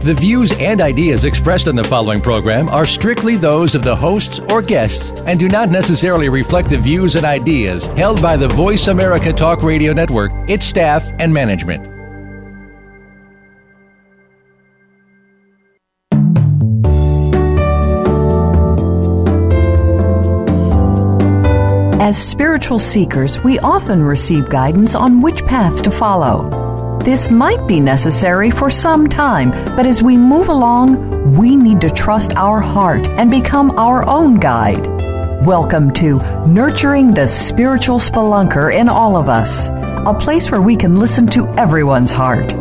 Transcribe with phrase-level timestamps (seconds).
[0.00, 4.38] The views and ideas expressed on the following program are strictly those of the hosts
[4.38, 8.86] or guests and do not necessarily reflect the views and ideas held by the Voice
[8.86, 11.84] America Talk Radio Network, its staff, and management.
[22.00, 26.67] As spiritual seekers, we often receive guidance on which path to follow.
[27.04, 31.88] This might be necessary for some time, but as we move along, we need to
[31.88, 34.86] trust our heart and become our own guide.
[35.46, 40.96] Welcome to Nurturing the Spiritual Spelunker in All of Us, a place where we can
[40.96, 42.52] listen to everyone's heart.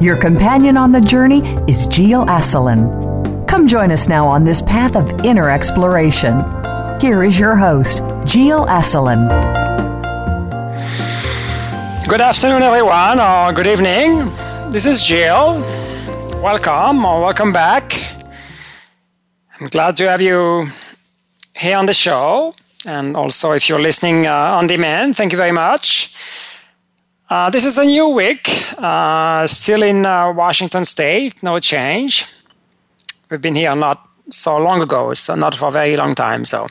[0.00, 3.48] Your companion on the journey is Gil Asselin.
[3.48, 6.38] Come join us now on this path of inner exploration.
[7.00, 7.98] Here is your host,
[8.32, 9.67] Gil Asselin.
[12.08, 14.32] Good afternoon, everyone, or good evening.
[14.72, 15.60] This is Gil.
[16.42, 17.92] Welcome or welcome back.
[19.60, 20.68] I'm glad to have you
[21.54, 22.54] here on the show.
[22.86, 26.14] And also, if you're listening uh, on demand, thank you very much.
[27.28, 28.48] Uh, this is a new week,
[28.78, 32.24] uh, still in uh, Washington State, no change.
[33.30, 36.46] We've been here not so long ago, so not for a very long time.
[36.46, 36.68] So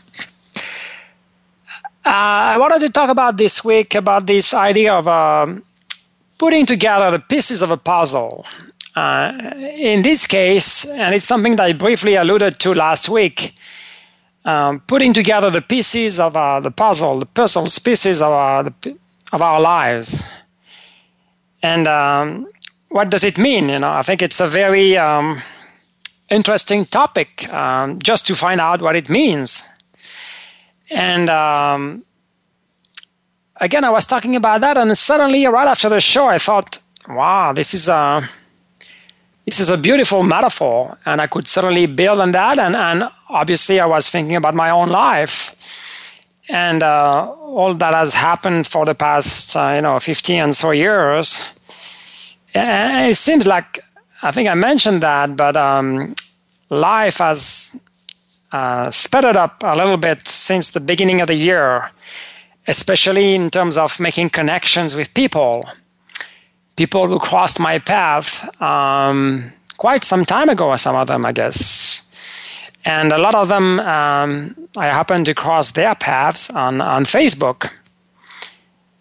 [2.08, 5.64] uh, I wanted to talk about this week about this idea of um,
[6.38, 8.46] putting together the pieces of a puzzle.
[8.96, 9.32] Uh,
[9.76, 13.54] in this case, and it's something that I briefly alluded to last week,
[14.46, 18.98] um, putting together the pieces of uh, the puzzle, the puzzle pieces of our, the,
[19.34, 20.24] of our lives.
[21.62, 22.48] And um,
[22.90, 23.70] what does it mean?
[23.70, 25.42] You know, I think it's a very um,
[26.32, 29.68] interesting topic um, just to find out what it means.
[30.90, 32.04] And um,
[33.60, 37.54] again, I was talking about that, and suddenly, right after the show, I thought, "Wow,
[37.54, 38.30] this is a
[39.46, 42.60] this is a beautiful metaphor," and I could certainly build on that.
[42.60, 45.54] And, and obviously, I was thinking about my own life
[46.50, 50.72] and uh, all that has happened for the past, uh, you know, 15 and so
[50.72, 51.42] years.
[52.54, 53.80] And it seems like
[54.22, 56.16] I think I mentioned that, but um,
[56.70, 57.82] life has
[58.52, 61.92] uh, sped it up a little bit since the beginning of the year,
[62.68, 65.64] especially in terms of making connections with people.
[66.76, 72.04] People who crossed my path um, quite some time ago, some of them, I guess.
[72.86, 77.72] And a lot of them, um, I happened to cross their paths on, on Facebook.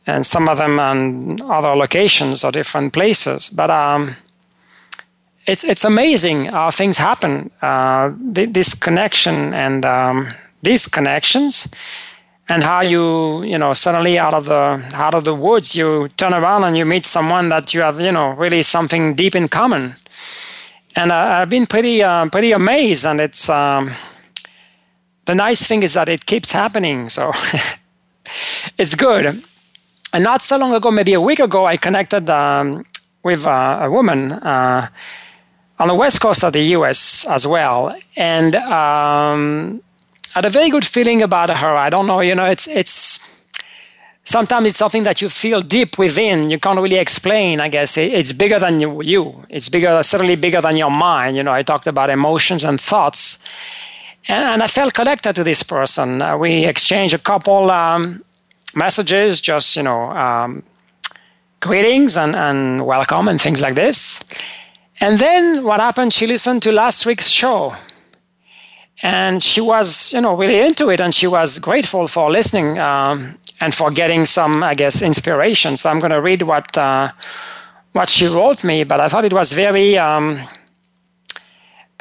[0.06, 3.50] And some of them on other locations or different places.
[3.50, 4.16] But um,
[5.46, 7.50] it's it's amazing how things happen.
[7.62, 10.28] Uh, this connection and um,
[10.62, 11.68] these connections,
[12.48, 16.32] and how you you know suddenly out of the out of the woods you turn
[16.32, 19.92] around and you meet someone that you have you know really something deep in common.
[20.98, 23.90] And I, have been pretty uh, pretty amazed, and it's um,
[25.26, 27.08] the nice thing is that it keeps happening.
[27.08, 27.32] So
[28.78, 29.42] it's good.
[30.12, 32.84] And not so long ago, maybe a week ago, I connected um,
[33.22, 34.32] with uh, a woman.
[34.32, 34.88] Uh,
[35.78, 37.94] on the west coast of the US as well.
[38.16, 39.82] And um,
[40.36, 41.76] I had a very good feeling about her.
[41.78, 43.42] I don't know, you know, it's, it's,
[44.22, 46.50] sometimes it's something that you feel deep within.
[46.50, 47.96] You can't really explain, I guess.
[47.96, 49.46] it's bigger than you.
[49.48, 51.38] It's bigger, certainly bigger than your mind.
[51.38, 53.42] You know, I talked about emotions and thoughts.
[54.28, 56.20] And, and I felt connected to this person.
[56.20, 58.22] Uh, we exchanged a couple um,
[58.74, 60.62] messages, just, you know, um,
[61.60, 64.22] greetings and, and welcome and things like this.
[65.00, 66.12] And then what happened?
[66.12, 67.74] She listened to last week's show.
[69.02, 73.38] And she was, you know, really into it, and she was grateful for listening um,
[73.60, 75.76] and for getting some, I guess, inspiration.
[75.76, 77.12] So I'm going to read what uh,
[77.92, 80.38] what she wrote me, but I thought it was very, um,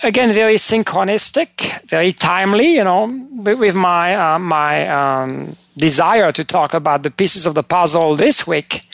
[0.03, 6.73] again, very synchronistic, very timely, you know, with my uh, my um, desire to talk
[6.73, 8.87] about the pieces of the puzzle this week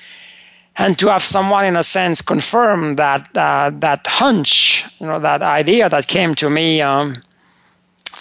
[0.77, 5.41] and to have someone in a sense confirm that uh, that hunch you know that
[5.41, 7.13] idea that came to me um,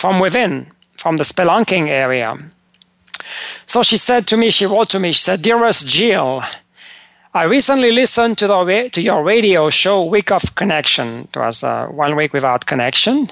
[0.01, 0.53] from within
[1.03, 2.31] from the spelunking area
[3.67, 6.43] so she said to me she wrote to me she said dearest Gil,
[7.33, 11.29] I recently listened to, the, to your radio show Week of Connection.
[11.33, 13.29] It was uh, one week without connection.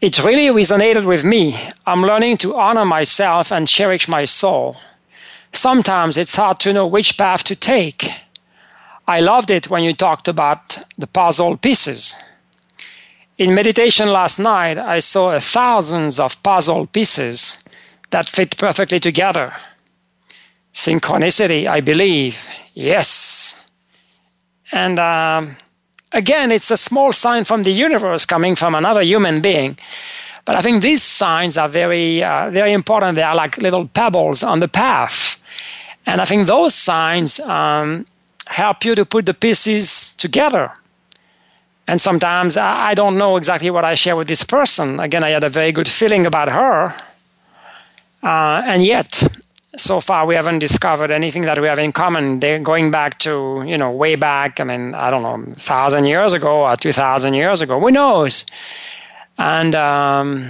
[0.00, 1.56] It really resonated with me.
[1.86, 4.76] I'm learning to honor myself and cherish my soul.
[5.52, 8.10] Sometimes it's hard to know which path to take
[9.06, 12.16] I loved it when you talked about the puzzle pieces.
[13.38, 17.64] In meditation last night, I saw thousands of puzzle pieces
[18.10, 19.54] that fit perfectly together.
[20.74, 22.46] Synchronicity, I believe.
[22.74, 23.70] Yes.
[24.70, 25.56] And um,
[26.12, 29.78] again, it's a small sign from the universe coming from another human being.
[30.44, 33.16] But I think these signs are very, uh, very important.
[33.16, 35.38] They are like little pebbles on the path.
[36.04, 38.06] And I think those signs um,
[38.46, 40.72] help you to put the pieces together.
[41.92, 44.98] And sometimes I don't know exactly what I share with this person.
[44.98, 46.94] Again, I had a very good feeling about her.
[48.22, 49.22] Uh, and yet,
[49.76, 52.40] so far we haven't discovered anything that we have in common.
[52.40, 56.32] They're going back to, you know, way back, I mean, I don't know, thousand years
[56.32, 57.78] ago or two thousand years ago.
[57.78, 58.46] Who knows?
[59.36, 60.48] And um,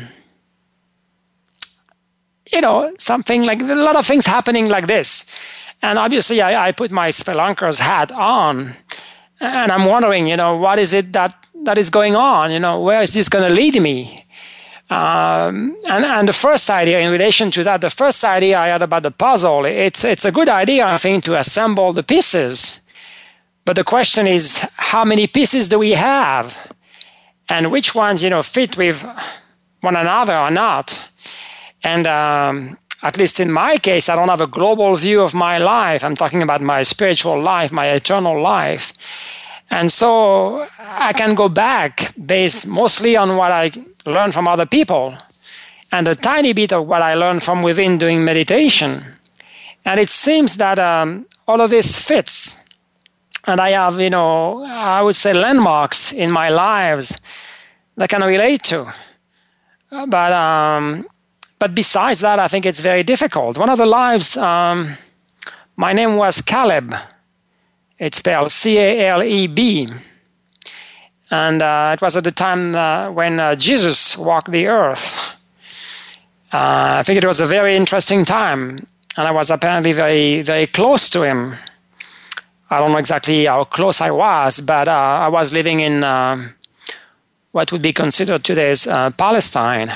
[2.52, 5.26] you know, something like a lot of things happening like this.
[5.82, 8.76] And obviously I, I put my spelunker's hat on
[9.42, 11.34] and I'm wondering, you know, what is it that
[11.64, 12.52] that is going on?
[12.52, 14.24] You know, where is this going to lead me?
[14.88, 18.82] Um, and, and the first idea in relation to that, the first idea I had
[18.82, 22.86] about the puzzle, it's, it's a good idea, I think, to assemble the pieces.
[23.64, 26.72] But the question is, how many pieces do we have?
[27.48, 29.02] And which ones, you know, fit with
[29.80, 31.10] one another or not?
[31.82, 35.58] And um, at least in my case, I don't have a global view of my
[35.58, 36.04] life.
[36.04, 38.92] I'm talking about my spiritual life, my eternal life.
[39.70, 43.72] And so I can go back based mostly on what I
[44.06, 45.16] learned from other people
[45.90, 49.04] and a tiny bit of what I learned from within doing meditation.
[49.84, 52.56] And it seems that um, all of this fits.
[53.46, 57.20] And I have, you know, I would say landmarks in my lives
[57.96, 58.92] that can relate to.
[59.90, 61.06] But um,
[61.62, 63.56] but besides that, I think it's very difficult.
[63.56, 64.96] One of the lives, um,
[65.76, 66.92] my name was Caleb.
[68.00, 69.88] It's spelled C A L E B.
[71.30, 75.16] And uh, it was at the time uh, when uh, Jesus walked the earth.
[76.52, 78.84] Uh, I think it was a very interesting time.
[79.16, 81.54] And I was apparently very, very close to him.
[82.70, 86.48] I don't know exactly how close I was, but uh, I was living in uh,
[87.52, 88.84] what would be considered today's
[89.16, 89.92] Palestine.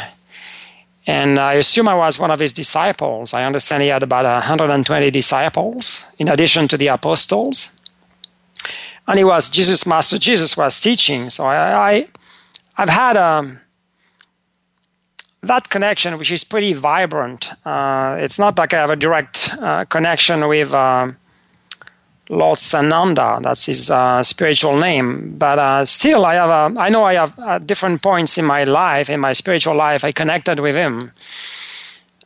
[1.07, 3.33] And I assume I was one of his disciples.
[3.33, 7.77] I understand he had about 120 disciples in addition to the apostles
[9.07, 11.31] and he was Jesus, Master Jesus was teaching.
[11.31, 12.09] So I, I
[12.75, 13.61] have had um,
[15.43, 17.53] that connection, which is pretty vibrant.
[17.65, 21.05] Uh, it's not like I have a direct uh, connection with uh,
[22.29, 23.43] Lord Sananda.
[23.43, 25.37] That's his uh, spiritual name.
[25.39, 26.51] But uh, still, I have.
[26.51, 30.05] A, I know I have at different points in my life, in my spiritual life,
[30.05, 31.13] I connected with him.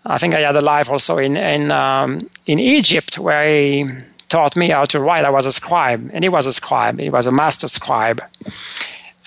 [0.07, 3.87] I think I had a life also in in um, in Egypt where he
[4.29, 5.25] taught me how to write.
[5.25, 6.99] I was a scribe, and he was a scribe.
[6.99, 8.23] He was a master scribe,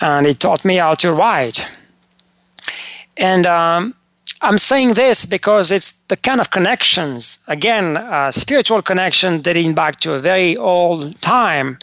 [0.00, 1.68] and he taught me how to write.
[3.16, 3.94] And um,
[4.40, 7.98] I'm saying this because it's the kind of connections, again,
[8.30, 11.78] spiritual connection dating back to a very old time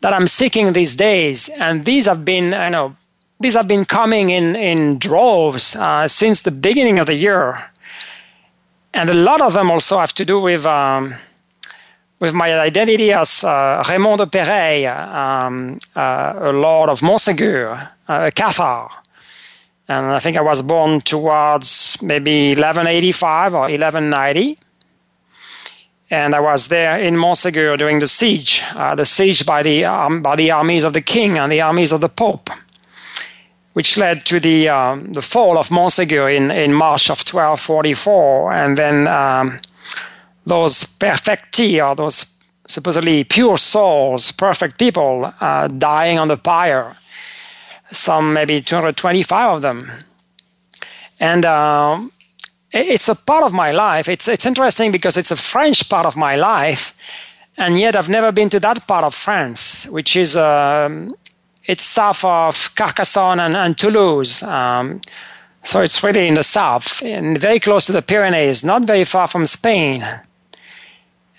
[0.00, 1.48] that I'm seeking these days.
[1.48, 2.94] And these have been, I know,
[3.40, 7.70] these have been coming in in droves uh, since the beginning of the year,
[8.92, 10.66] and a lot of them also have to do with.
[10.66, 11.14] Um,
[12.20, 18.26] with my identity as uh, Raymond de Pereille, um, uh, a lord of Montségur, uh,
[18.26, 18.90] a Cathar.
[19.88, 24.58] And I think I was born towards maybe 1185 or 1190.
[26.10, 30.22] And I was there in Montségur during the siege, uh, the siege by the, um,
[30.22, 32.50] by the armies of the king and the armies of the pope,
[33.74, 38.52] which led to the, um, the fall of Montségur in, in March of 1244.
[38.52, 39.60] And then um,
[40.46, 46.94] those perfecti or those supposedly pure souls, perfect people, uh, dying on the pyre.
[47.90, 49.90] Some maybe 225 of them,
[51.20, 52.00] and uh,
[52.72, 54.08] it's a part of my life.
[54.08, 56.94] It's it's interesting because it's a French part of my life,
[57.56, 61.14] and yet I've never been to that part of France, which is um,
[61.64, 64.42] it's south of Carcassonne and, and Toulouse.
[64.42, 65.00] Um,
[65.64, 69.26] so it's really in the south and very close to the Pyrenees, not very far
[69.26, 70.04] from Spain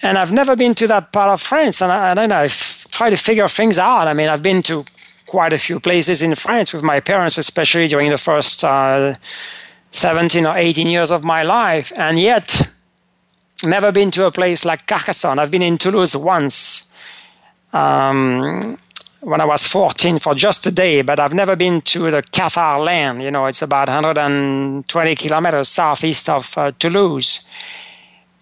[0.01, 1.81] and I've never been to that part of France.
[1.81, 4.07] And I, I don't know, I try to figure things out.
[4.07, 4.85] I mean, I've been to
[5.29, 9.13] quite a few places in France with my parents, especially during the first uh,
[9.91, 12.67] 17 or 18 years of my life, and yet
[13.63, 15.37] never been to a place like Carcassonne.
[15.39, 16.91] I've been in Toulouse once
[17.73, 18.77] um,
[19.21, 22.83] when I was 14 for just a day, but I've never been to the Cathar
[22.83, 23.21] land.
[23.21, 27.47] You know, it's about 120 kilometers southeast of uh, Toulouse.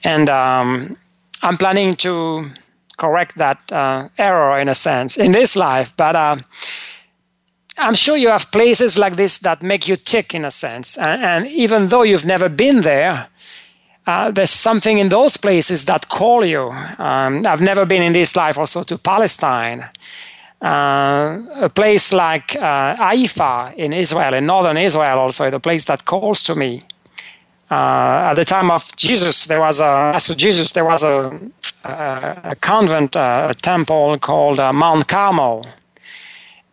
[0.04, 0.96] And um,
[1.44, 2.50] I'm planning to
[2.98, 5.94] correct that uh, error in a sense in this life.
[5.96, 6.38] But uh,
[7.78, 10.98] I'm sure you have places like this that make you tick in a sense.
[10.98, 13.28] And, and even though you've never been there,
[14.08, 16.72] uh, there's something in those places that call you.
[16.98, 19.90] Um, I've never been in this life also to Palestine.
[20.62, 26.06] Uh, a place like uh, Haifa in Israel, in northern Israel, also, the place that
[26.06, 26.82] calls to me.
[27.70, 31.40] Uh, at the time of Jesus, there was a, after Jesus, there was a,
[31.88, 35.66] a, a convent, uh, a temple called uh, Mount Carmel.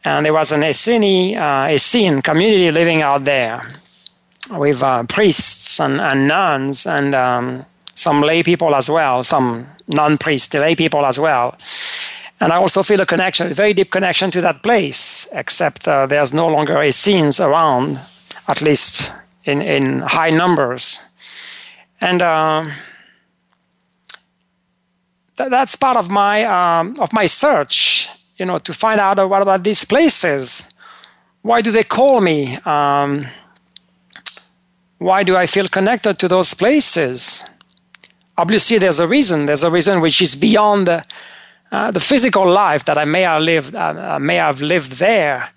[0.05, 3.63] And there was an Essene, uh, Essene community living out there
[4.51, 10.19] with uh, priests and, and, nuns and um, some lay people as well, some non
[10.19, 11.57] priests, lay people as well.
[12.41, 16.05] And I also feel a connection, a very deep connection to that place, except uh,
[16.07, 18.01] there's no longer Essenes around,
[18.49, 19.13] at least
[19.45, 20.99] in, in high numbers.
[22.01, 22.65] And uh,
[25.37, 29.43] th- that's part of my, um, of my search, you know, to find out what
[29.43, 30.73] about these places.
[31.43, 32.57] Why do they call me?
[32.65, 33.27] Um,
[34.99, 37.45] why do I feel connected to those places?
[38.37, 39.47] Obviously, there's a reason.
[39.47, 41.05] There's a reason which is beyond the,
[41.71, 45.51] uh, the physical life that I may have lived, uh, may have lived there.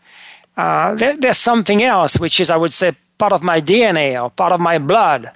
[0.55, 1.15] Uh, there.
[1.15, 4.59] There's something else, which is, I would say, part of my DNA or part of
[4.59, 5.31] my blood,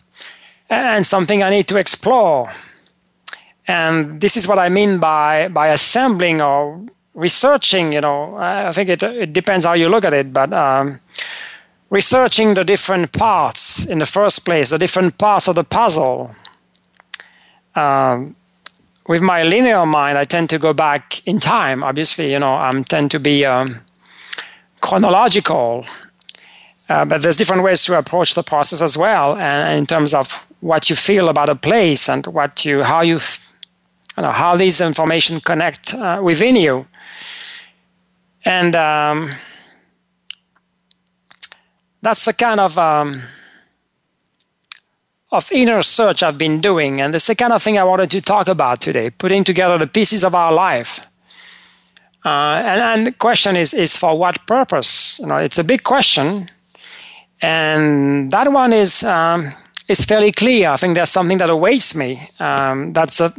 [0.69, 2.51] and something I need to explore.
[3.71, 6.81] And this is what I mean by by assembling or
[7.13, 7.93] researching.
[7.93, 8.35] You know,
[8.69, 10.51] I think it it depends how you look at it, but.
[10.53, 10.99] Um,
[11.91, 16.33] researching the different parts in the first place, the different parts of the puzzle.
[17.75, 18.35] Um,
[19.07, 21.83] with my linear mind, I tend to go back in time.
[21.83, 23.81] Obviously, you know, I tend to be um,
[24.79, 25.85] chronological,
[26.87, 30.45] uh, but there's different ways to approach the process as well, and in terms of
[30.61, 33.19] what you feel about a place and what you, how you,
[34.17, 36.87] you know, how these information connect uh, within you,
[38.45, 38.75] and.
[38.75, 39.31] Um,
[42.01, 43.21] that's the kind of um,
[45.31, 48.21] of inner search I've been doing, and it's the kind of thing I wanted to
[48.21, 50.99] talk about today, putting together the pieces of our life.
[52.25, 55.19] Uh, and, and the question is, is for what purpose?
[55.19, 56.49] You know, it's a big question,
[57.41, 59.53] and that one is um,
[59.87, 60.71] is fairly clear.
[60.71, 62.29] I think there's something that awaits me.
[62.39, 63.33] Um, that's a,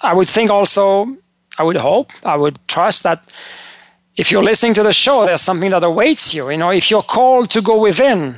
[0.00, 1.16] I would think also,
[1.58, 3.30] I would hope, I would trust that
[4.16, 6.50] if you're listening to the show, there's something that awaits you.
[6.50, 8.36] You know, if you're called to go within,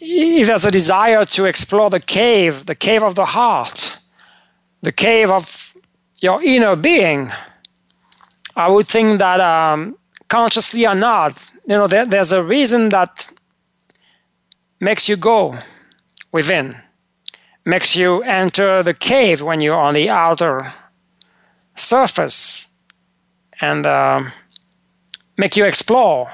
[0.00, 3.98] if there's a desire to explore the cave, the cave of the heart,
[4.82, 5.74] the cave of
[6.20, 7.32] your inner being,
[8.56, 9.96] I would think that um,
[10.28, 11.32] consciously or not,
[11.66, 13.28] you know, there, there's a reason that
[14.80, 15.56] makes you go
[16.32, 16.76] within,
[17.68, 20.72] makes you enter the cave when you're on the outer
[21.74, 22.68] surface.
[23.60, 24.32] And um,
[25.36, 26.32] make you explore.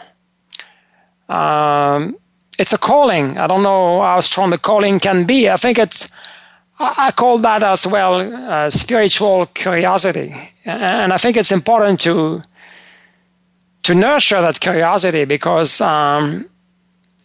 [1.28, 2.16] Um,
[2.56, 3.36] it's a calling.
[3.38, 5.50] I don't know how strong the calling can be.
[5.50, 6.14] I think it's,
[6.78, 10.52] I call that as well uh, spiritual curiosity.
[10.64, 12.42] And I think it's important to,
[13.82, 16.48] to nurture that curiosity because, um,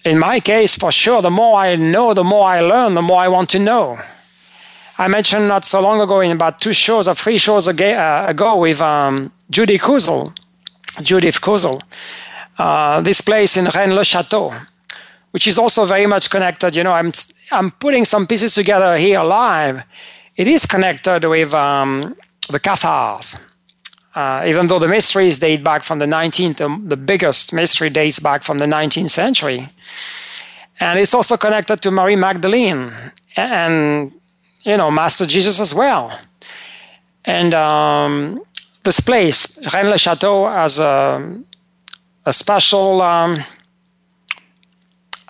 [0.06, 3.20] in my case, for sure, the more I know, the more I learn, the more
[3.20, 4.00] I want to know.
[4.98, 8.25] I mentioned not so long ago in about two shows or three shows ago, uh,
[8.27, 10.34] ago with um, Judy Kuzel
[11.01, 11.82] Judith Kuzel.
[12.58, 14.53] Uh, this place in Rennes-le-Château,
[15.32, 16.75] which is also very much connected.
[16.75, 17.12] You know, I'm
[17.51, 19.84] I'm putting some pieces together here live.
[20.36, 22.15] It is connected with um,
[22.50, 23.39] the Cathars.
[24.16, 28.20] Uh, even though the mysteries date back from the 19th, the, the biggest mystery dates
[28.20, 29.70] back from the 19th century.
[30.80, 32.92] And it's also connected to Mary Magdalene
[33.36, 34.12] and,
[34.66, 36.18] you know, Master Jesus as well.
[37.25, 38.42] And um,
[38.84, 41.44] this place, Rennes-le-Château, has a,
[42.25, 43.44] a special, um,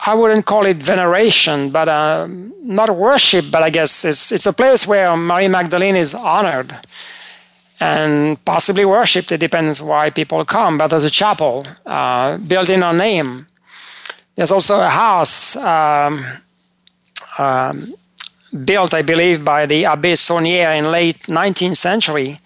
[0.06, 2.28] I wouldn't call it veneration, but uh,
[2.62, 6.78] not worship, but I guess it's, it's a place where Mary Magdalene is honored
[7.80, 9.32] and possibly worshipped.
[9.32, 13.48] It depends why people come, but there's a chapel uh, built in her name.
[14.36, 16.24] There's also a house um,
[17.38, 17.86] um,
[18.66, 22.40] built, I believe, by the Abbé Saunière in late 19th century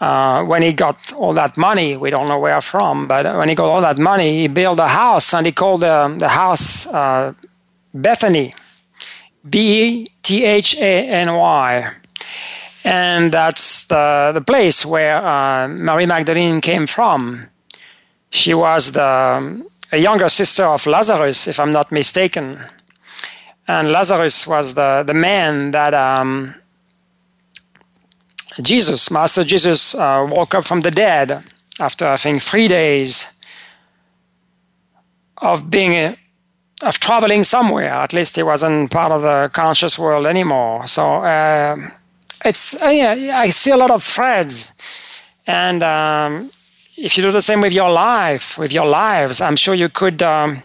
[0.00, 3.54] uh, when he got all that money, we don't know where from, but when he
[3.54, 7.32] got all that money, he built a house and he called the, the house uh,
[7.94, 8.52] Bethany,
[9.48, 11.92] B E T H A N Y.
[12.84, 17.48] And that's the, the place where uh, Mary Magdalene came from.
[18.30, 22.58] She was the a younger sister of Lazarus, if I'm not mistaken.
[23.68, 26.54] And Lazarus was the, the man that um,
[28.60, 31.44] Jesus, Master Jesus, uh, woke up from the dead
[31.78, 33.40] after I think three days
[35.38, 36.16] of being uh,
[36.82, 37.90] of traveling somewhere.
[37.90, 40.86] At least he wasn't part of the conscious world anymore.
[40.86, 41.76] So uh,
[42.44, 44.72] it's uh, yeah, I see a lot of threads,
[45.46, 46.50] and um,
[46.96, 50.22] if you do the same with your life, with your lives, I'm sure you could.
[50.22, 50.62] Um,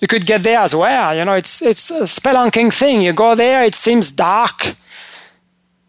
[0.00, 1.14] you could get there as well.
[1.16, 3.02] You know, it's it's a spelunking thing.
[3.02, 4.74] You go there, it seems dark.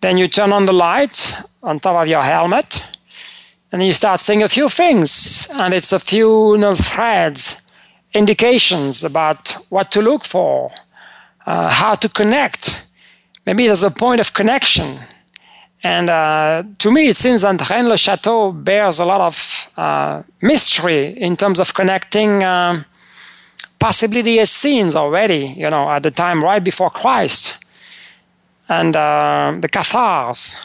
[0.01, 2.83] Then you turn on the light on top of your helmet,
[3.71, 7.61] and you start seeing a few things, and it's a few you know, threads,
[8.13, 10.71] indications about what to look for,
[11.47, 12.85] uh, how to connect.
[13.45, 14.99] Maybe there's a point of connection.
[15.83, 20.23] And uh, to me, it seems that Rennes le Chateau bears a lot of uh,
[20.41, 22.85] mystery in terms of connecting um,
[23.79, 27.65] possibly the Essenes already, you know, at the time right before Christ,
[28.69, 30.55] and uh, the Cathars,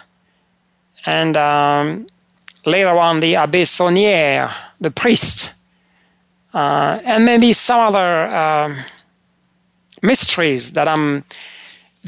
[1.05, 2.07] and um,
[2.65, 5.53] later on the Abbé Saunière, the priest,
[6.55, 8.75] uh, and maybe some other uh,
[10.01, 11.25] mysteries that I'm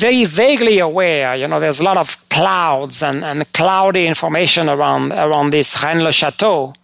[0.00, 1.36] very vaguely aware.
[1.36, 6.02] You know, there's a lot of clouds and, and cloudy information around around this Rennes
[6.02, 6.74] le Chateau,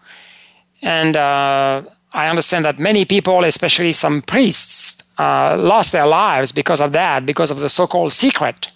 [0.82, 1.82] and uh,
[2.12, 7.26] I understand that many people, especially some priests, uh, lost their lives because of that,
[7.26, 8.72] because of the so called secret,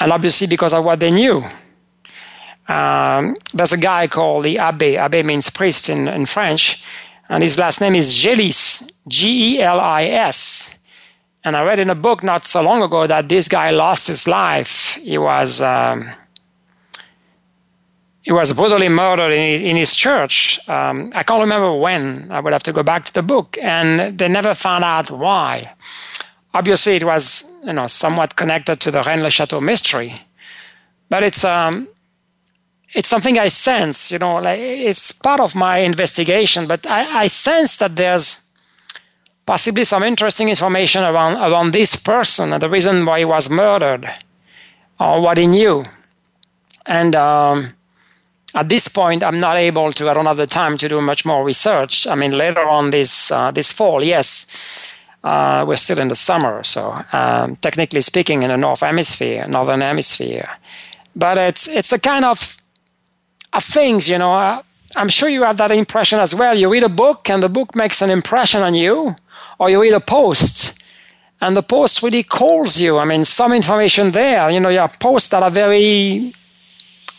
[0.00, 1.44] and obviously because of what they knew.
[2.68, 4.98] Um, there's a guy called the Abbé.
[4.98, 6.84] Abbé means priest in, in French,
[7.28, 10.77] and his last name is Gelis, G E L I S.
[11.44, 14.26] And I read in a book not so long ago that this guy lost his
[14.26, 14.98] life.
[15.02, 15.62] He was.
[15.62, 16.10] Um,
[18.22, 20.60] he was brutally murdered in, in his church.
[20.68, 22.30] Um, I can't remember when.
[22.30, 25.72] I would have to go back to the book, and they never found out why.
[26.52, 30.14] Obviously, it was you know somewhat connected to the Rennes Chateau mystery,
[31.08, 31.88] but it's um,
[32.94, 34.10] it's something I sense.
[34.12, 38.47] You know, like it's part of my investigation, but I, I sense that there's
[39.48, 44.04] possibly some interesting information around around this person and the reason why he was murdered,
[45.00, 45.84] or what he knew,
[46.86, 47.16] and.
[47.16, 47.58] Um,
[48.54, 50.10] at this point, I'm not able to.
[50.10, 52.06] I don't have the time to do much more research.
[52.06, 54.46] I mean, later on this uh, this fall, yes,
[55.22, 56.82] uh, we're still in the summer, so
[57.12, 60.48] um, technically speaking, in the north hemisphere, northern hemisphere.
[61.14, 62.56] But it's it's a kind of,
[63.52, 64.34] of things, you know.
[64.34, 64.62] Uh,
[64.96, 66.56] I'm sure you have that impression as well.
[66.56, 69.16] You read a book, and the book makes an impression on you,
[69.58, 70.80] or you read a post,
[71.40, 72.98] and the post really calls you.
[72.98, 74.50] I mean, some information there.
[74.50, 76.32] You know, you have posts that are very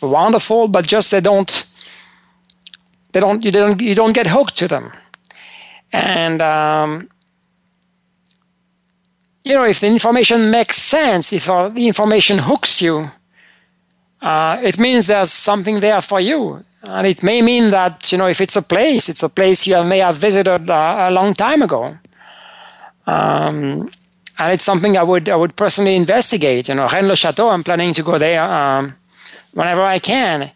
[0.02, 1.66] wonderful, but just they don't
[3.12, 4.92] they don't you don't you don't get hooked to them,
[5.92, 7.10] and um,
[9.44, 13.10] you know if the information makes sense, if uh, the information hooks you,
[14.22, 18.28] uh, it means there's something there for you, and it may mean that you know
[18.28, 21.62] if it's a place, it's a place you may have visited uh, a long time
[21.62, 21.98] ago.
[23.10, 23.90] Um,
[24.38, 26.70] and it's something I would I would personally investigate.
[26.70, 27.50] You know, Rennes le Chateau.
[27.50, 28.96] I'm planning to go there um,
[29.54, 30.52] whenever I can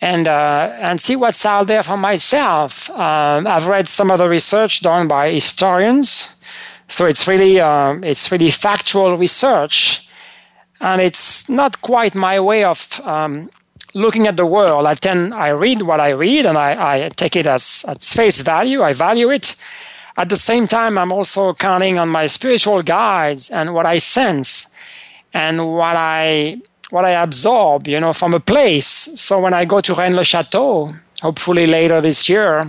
[0.00, 2.90] and uh, and see what's out there for myself.
[2.90, 6.40] Um, I've read some of the research done by historians,
[6.88, 10.08] so it's really um, it's really factual research,
[10.80, 13.50] and it's not quite my way of um,
[13.94, 14.86] looking at the world.
[14.86, 18.40] I tend I read what I read, and I, I take it as at face
[18.40, 18.82] value.
[18.82, 19.56] I value it.
[20.20, 24.68] At the same time, I'm also counting on my spiritual guides and what I sense
[25.32, 26.58] and what I
[26.90, 28.86] what I absorb, you know, from a place.
[28.86, 30.90] So when I go to Rennes le Chateau,
[31.22, 32.62] hopefully later this year,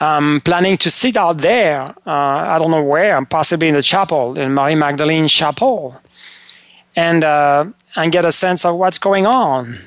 [0.00, 1.80] I'm planning to sit out there.
[2.06, 6.00] Uh, I don't know where, possibly in the chapel, in Marie Magdalene Chapel,
[6.94, 7.64] and uh,
[7.96, 9.80] and get a sense of what's going on.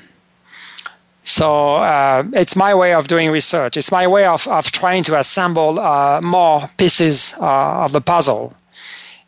[1.28, 3.76] So uh, it's my way of doing research.
[3.76, 8.54] It's my way of, of trying to assemble uh, more pieces uh, of the puzzle.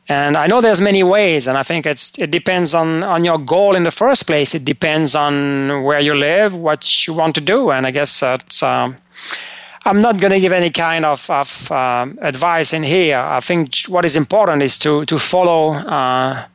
[0.08, 3.38] And I know there's many ways, and I think it's it depends on on your
[3.38, 4.54] goal in the first place.
[4.56, 8.62] It depends on where you live, what you want to do, and I guess that's.
[8.62, 8.96] Um,
[9.84, 13.18] I'm not going to give any kind of, of um, advice in here.
[13.18, 16.46] I think what is important is to to follow uh,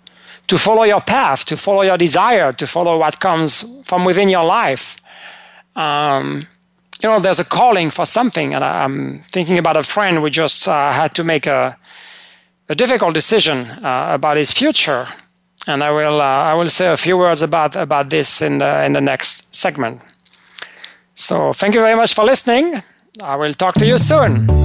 [0.48, 4.44] to follow your path, to follow your desire, to follow what comes from within your
[4.44, 4.98] life.
[5.76, 6.48] Um,
[7.04, 10.68] you know, there's a calling for something, and I'm thinking about a friend who just
[10.68, 11.78] uh, had to make a
[12.68, 15.08] a difficult decision uh, about his future,
[15.68, 18.84] and I will uh, I will say a few words about about this in the
[18.86, 20.02] in the next segment.
[21.14, 22.82] So thank you very much for listening.
[23.22, 24.65] I will talk to you soon.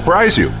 [0.01, 0.60] surprise you.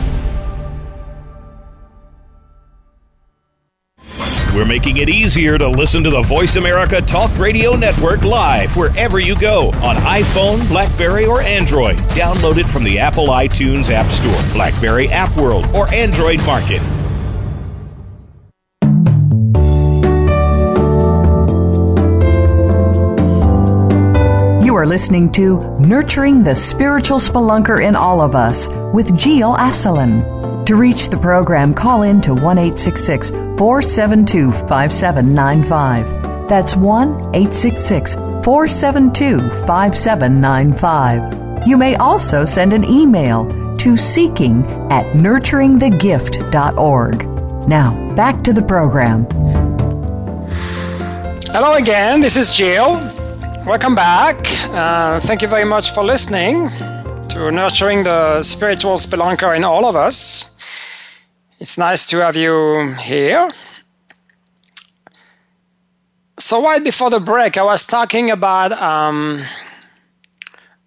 [4.53, 9.17] We're making it easier to listen to the Voice America Talk Radio Network live wherever
[9.17, 11.95] you go on iPhone, Blackberry, or Android.
[12.09, 16.81] Download it from the Apple iTunes App Store, Blackberry App World, or Android Market.
[24.65, 30.40] You are listening to Nurturing the Spiritual Spelunker in All of Us with Gil Asselin.
[30.71, 36.47] To reach the program, call in to 1 472 5795.
[36.47, 41.67] That's 1 472 5795.
[41.67, 47.67] You may also send an email to seeking at nurturingthegift.org.
[47.67, 49.25] Now, back to the program.
[51.51, 52.93] Hello again, this is Gil.
[53.65, 54.37] Welcome back.
[54.69, 56.69] Uh, thank you very much for listening
[57.27, 60.50] to Nurturing the Spiritual Spelunker in All of Us.
[61.61, 63.47] It's nice to have you here.
[66.39, 69.43] So, right before the break, I was talking about um,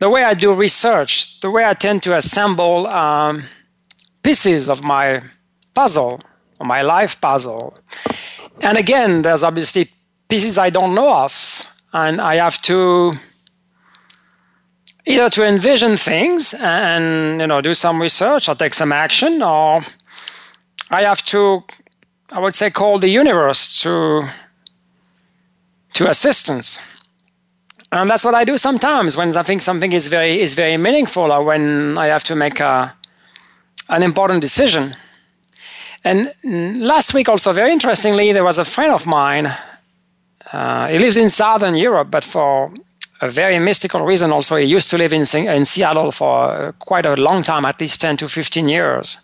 [0.00, 3.44] the way I do research, the way I tend to assemble um,
[4.24, 5.22] pieces of my
[5.74, 6.20] puzzle,
[6.58, 7.78] of my life puzzle.
[8.60, 9.88] And again, there's obviously
[10.28, 13.14] pieces I don't know of, and I have to
[15.06, 19.84] either to envision things and you know do some research or take some action or
[20.94, 21.64] I have to,
[22.32, 24.28] I would say, call the universe to
[25.94, 26.80] to assistance.
[27.90, 31.30] And that's what I do sometimes when I think something is very is very meaningful
[31.30, 32.92] or when I have to make a
[33.88, 34.94] an important decision.
[36.04, 36.32] And
[36.86, 39.46] last week, also very interestingly, there was a friend of mine.
[40.52, 42.72] Uh, he lives in southern Europe, but for
[43.20, 47.16] a very mystical reason, also he used to live in in Seattle for quite a
[47.16, 49.18] long time, at least ten to fifteen years.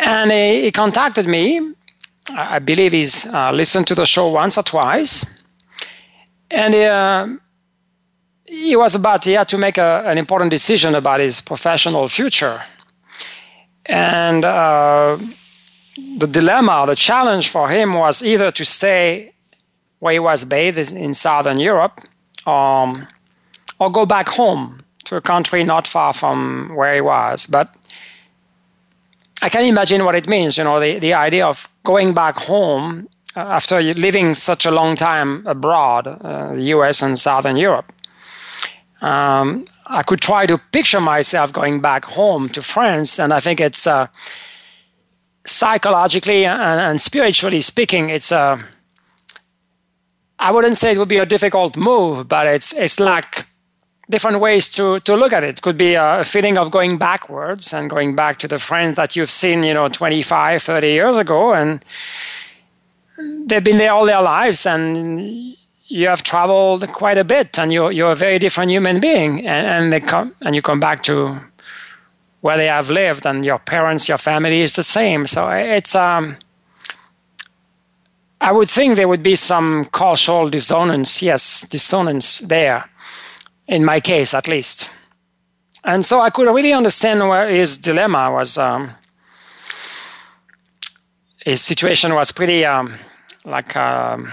[0.00, 1.60] And he, he contacted me.
[2.30, 5.42] I believe he's uh, listened to the show once or twice.
[6.50, 7.28] And uh,
[8.44, 12.62] he was about, he had to make a, an important decision about his professional future.
[13.86, 15.18] And uh,
[16.18, 19.32] the dilemma, the challenge for him was either to stay
[19.98, 22.00] where he was based in Southern Europe
[22.46, 23.06] um,
[23.80, 27.46] or go back home to a country not far from where he was.
[27.46, 27.74] But
[29.40, 33.08] I can imagine what it means, you know, the, the idea of going back home
[33.36, 37.92] uh, after living such a long time abroad, uh, the US and Southern Europe.
[39.00, 43.60] Um, I could try to picture myself going back home to France, and I think
[43.60, 44.08] it's uh,
[45.46, 48.38] psychologically and, and, spiritually speaking, it's a.
[48.38, 48.62] Uh,
[50.40, 53.47] I wouldn't say it would be a difficult move, but it's it's like
[54.10, 55.60] different ways to, to look at it.
[55.60, 59.30] Could be a feeling of going backwards and going back to the friends that you've
[59.30, 61.84] seen, you know, 25, 30 years ago, and
[63.46, 65.56] they've been there all their lives, and
[65.88, 69.66] you have traveled quite a bit, and you're you're a very different human being, and,
[69.66, 71.38] and they come and you come back to
[72.40, 75.26] where they have lived, and your parents, your family is the same.
[75.26, 76.36] So it's um.
[78.40, 82.88] I would think there would be some causal dissonance, yes, dissonance there
[83.68, 84.90] in my case at least.
[85.84, 88.58] And so I could really understand where his dilemma was.
[88.58, 88.90] Um,
[91.44, 92.94] his situation was pretty um,
[93.44, 94.32] like um,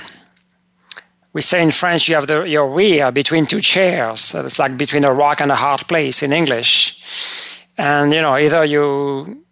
[1.34, 4.22] we say in French, you have the, your rear between two chairs.
[4.22, 7.62] So it's like between a rock and a hard place in English.
[7.78, 9.44] And you know, either you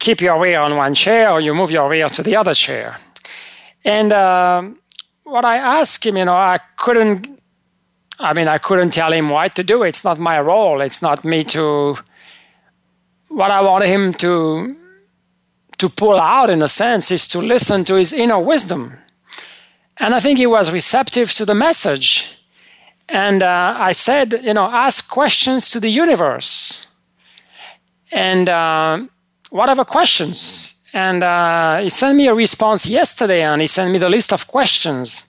[0.00, 2.98] keep your rear on one chair or you move your rear to the other chair.
[3.84, 4.62] And uh,
[5.24, 7.28] what I asked him, you know, I couldn't.
[8.18, 9.82] I mean, I couldn't tell him what to do.
[9.82, 10.80] It's not my role.
[10.80, 11.96] It's not me to.
[13.28, 14.74] What I wanted him to
[15.78, 18.92] to pull out, in a sense, is to listen to his inner wisdom.
[19.96, 22.28] And I think he was receptive to the message.
[23.08, 26.86] And uh, I said, you know, ask questions to the universe.
[28.12, 29.06] And uh,
[29.50, 30.76] whatever questions.
[30.92, 34.46] And uh, he sent me a response yesterday, and he sent me the list of
[34.46, 35.26] questions.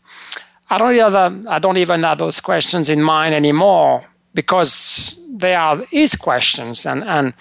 [0.69, 5.83] I don't even, I don't even have those questions in mind anymore because they are
[5.85, 6.85] his questions.
[6.85, 7.33] And, and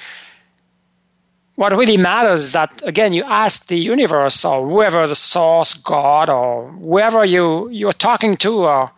[1.57, 6.29] what really matters is that again you ask the universe or whoever the source god
[6.29, 8.91] or whoever you you're talking to or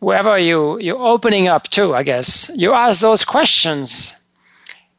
[0.00, 4.14] whoever you you're opening up to i guess you ask those questions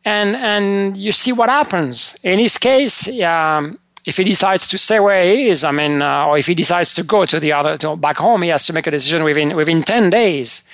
[0.06, 5.00] and and you see what happens in his case um, if he decides to stay
[5.00, 7.78] where he is i mean uh, or if he decides to go to the other
[7.78, 10.68] to back home he has to make a decision within within 10 days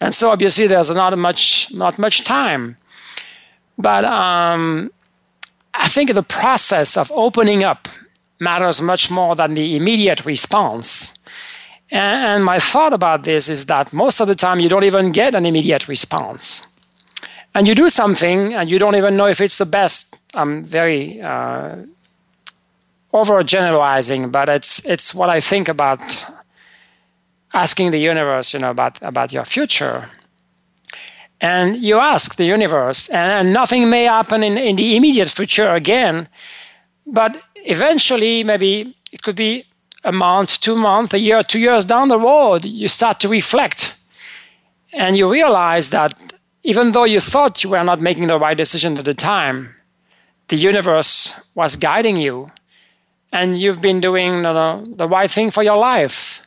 [0.00, 2.76] and so obviously there's not much not much time
[3.78, 4.90] but um,
[5.74, 7.88] I think the process of opening up
[8.40, 11.18] matters much more than the immediate response.
[11.90, 15.34] And my thought about this is that most of the time you don't even get
[15.34, 16.66] an immediate response.
[17.54, 20.18] And you do something and you don't even know if it's the best.
[20.34, 21.76] I'm very uh,
[23.14, 26.02] overgeneralizing, but it's, it's what I think about
[27.54, 30.10] asking the universe, you know, about, about your future.
[31.40, 36.28] And you ask the universe, and, nothing may happen in, in the immediate future again,
[37.06, 39.64] but eventually, maybe it could be
[40.02, 43.98] a month, two months, a year, two years down the road, you start to reflect
[44.92, 46.14] and you realize that
[46.62, 49.74] even though you thought you were not making the right decision at the time,
[50.48, 52.50] the universe was guiding you
[53.34, 56.40] and you've been doing the, the right thing for your life.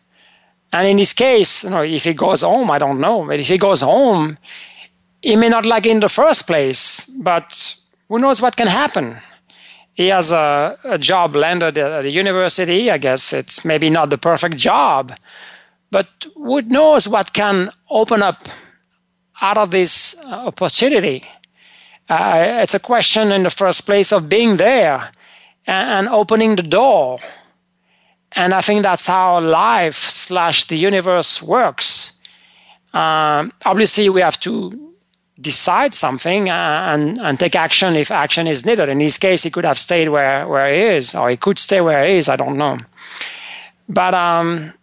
[0.71, 3.47] And in this case, you know, if he goes home, I don't know, but if
[3.49, 4.37] he goes home,
[5.21, 7.75] he may not like it in the first place, but
[8.07, 9.17] who knows what can happen?
[9.95, 12.89] He has a, a job landed at a university.
[12.89, 15.13] I guess it's maybe not the perfect job,
[15.91, 18.43] but who knows what can open up
[19.41, 21.25] out of this uh, opportunity?
[22.07, 25.11] Uh, it's a question in the first place of being there
[25.67, 27.19] and, opening the door.
[28.33, 32.13] And I think that's how life slash the universe works.
[32.93, 34.93] Um, obviously, we have to
[35.39, 38.89] decide something and, and take action if action is needed.
[38.89, 41.81] In his case, he could have stayed where, where he is, or he could stay
[41.81, 42.77] where he is, I don't know.
[43.87, 44.73] But um,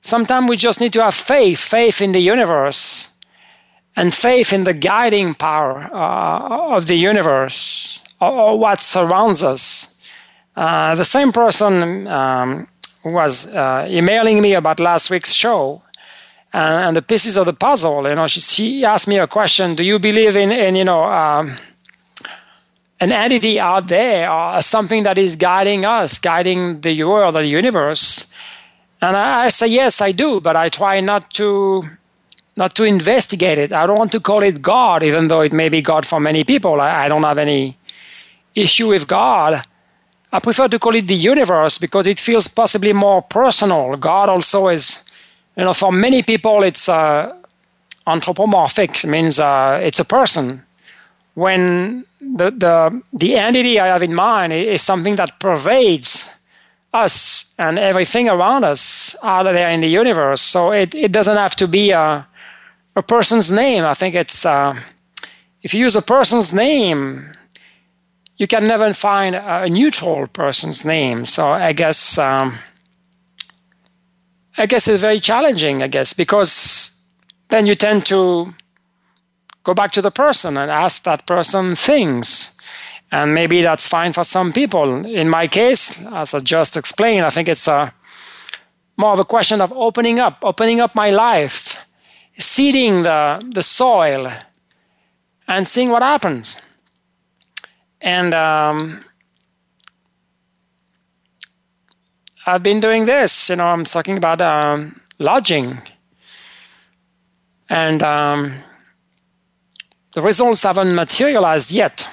[0.00, 3.18] sometimes we just need to have faith faith in the universe
[3.96, 10.00] and faith in the guiding power uh, of the universe or, what surrounds us.
[10.56, 12.66] Uh, the same person um,
[13.04, 15.82] was uh, emailing me about last week's show
[16.52, 18.08] and, and the pieces of the puzzle.
[18.08, 21.04] You know, she, she asked me a question: Do you believe in, in you know,
[21.04, 21.56] um,
[23.00, 28.32] an entity out there, or something that is guiding us, guiding the world, the universe?
[29.02, 31.84] And I, I say yes, I do, but I try not to
[32.56, 33.72] not to investigate it.
[33.72, 36.44] I don't want to call it God, even though it may be God for many
[36.44, 36.80] people.
[36.80, 37.76] I, I, don't have any
[38.54, 39.62] issue with God.
[40.32, 43.96] I prefer to call it the universe because it feels possibly more personal.
[43.96, 45.04] God also is
[45.56, 47.32] you know, for many people, it's uh,
[48.06, 49.04] anthropomorphic.
[49.04, 50.64] Means uh, it's a person.
[51.34, 56.30] When the, the, the entity I have in mind is something that pervades
[56.92, 60.40] us and everything around us out there in the universe.
[60.40, 62.26] So it, it doesn't have to be a,
[62.94, 63.84] a person's name.
[63.84, 64.78] I think it's, uh,
[65.62, 67.36] if you use a person's name,
[68.36, 71.24] you can never find a neutral person's name.
[71.24, 72.18] So I guess.
[72.18, 72.58] Um,
[74.56, 77.04] I guess it's very challenging, I guess, because
[77.48, 78.54] then you tend to
[79.64, 82.56] go back to the person and ask that person things.
[83.10, 85.06] And maybe that's fine for some people.
[85.06, 87.92] In my case, as I just explained, I think it's a
[88.96, 91.78] more of a question of opening up, opening up my life,
[92.38, 94.32] seeding the, the soil,
[95.48, 96.60] and seeing what happens.
[98.04, 99.02] And um,
[102.46, 103.48] I've been doing this.
[103.48, 105.80] You know, I'm talking about um, lodging,
[107.70, 108.56] and um,
[110.12, 112.08] the results haven't materialized yet.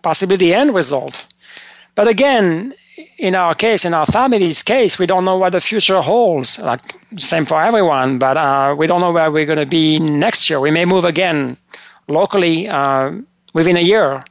[0.00, 1.26] Possibly the end result,
[1.94, 2.72] but again,
[3.18, 6.58] in our case, in our family's case, we don't know what the future holds.
[6.58, 6.80] Like
[7.16, 10.60] same for everyone, but uh, we don't know where we're going to be next year.
[10.60, 11.58] We may move again
[12.08, 13.12] locally uh,
[13.52, 14.24] within a year,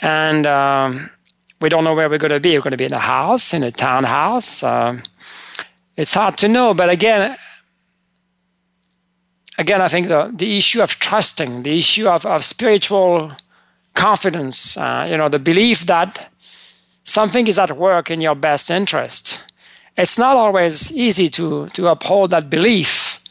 [0.00, 0.46] and.
[0.46, 1.10] Um,
[1.58, 2.52] we don't know where we're going to be.
[2.52, 5.00] We're going to be in a house, in a townhouse, uh,
[5.96, 6.74] it's hard to know.
[6.74, 7.36] But again,
[9.58, 13.32] again, I think the, the issue of trusting, the issue of, of spiritual
[13.94, 16.28] confidence, uh, you know, the belief that
[17.04, 19.42] something is at work in your best interest.
[19.96, 23.22] It's not always easy to, to uphold that belief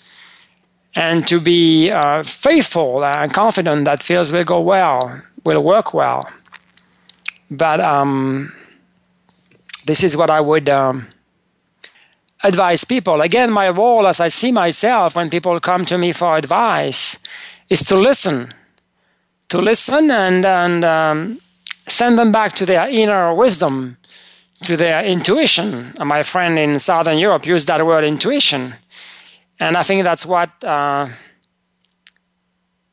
[0.96, 6.28] and to be uh, faithful and confident that things will go well, will work well.
[7.50, 8.54] But um,
[9.86, 11.08] this is what I would um,
[12.44, 13.22] advise people.
[13.22, 17.20] Again, my role as I see myself when people come to me for advice
[17.70, 18.50] is to listen,
[19.50, 21.42] to listen and, and um,
[21.88, 23.98] send them back to their inner wisdom,
[24.64, 25.94] to their intuition.
[26.00, 28.76] And my friend in Southern Europe used that word intuition.
[29.60, 31.08] And I think that's what uh,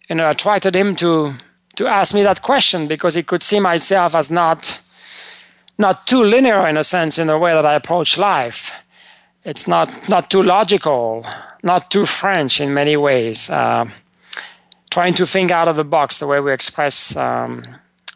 [0.09, 1.35] you know attracted him to
[1.77, 4.81] to ask me that question because he could see myself as not
[5.79, 8.73] not too linear in a sense in the way that I approach life.
[9.45, 11.27] It's not not too logical,
[11.63, 13.51] not too French in many ways.
[13.51, 13.87] Uh,
[14.93, 17.17] trying to think out of the box the way we express.
[17.17, 17.63] Um,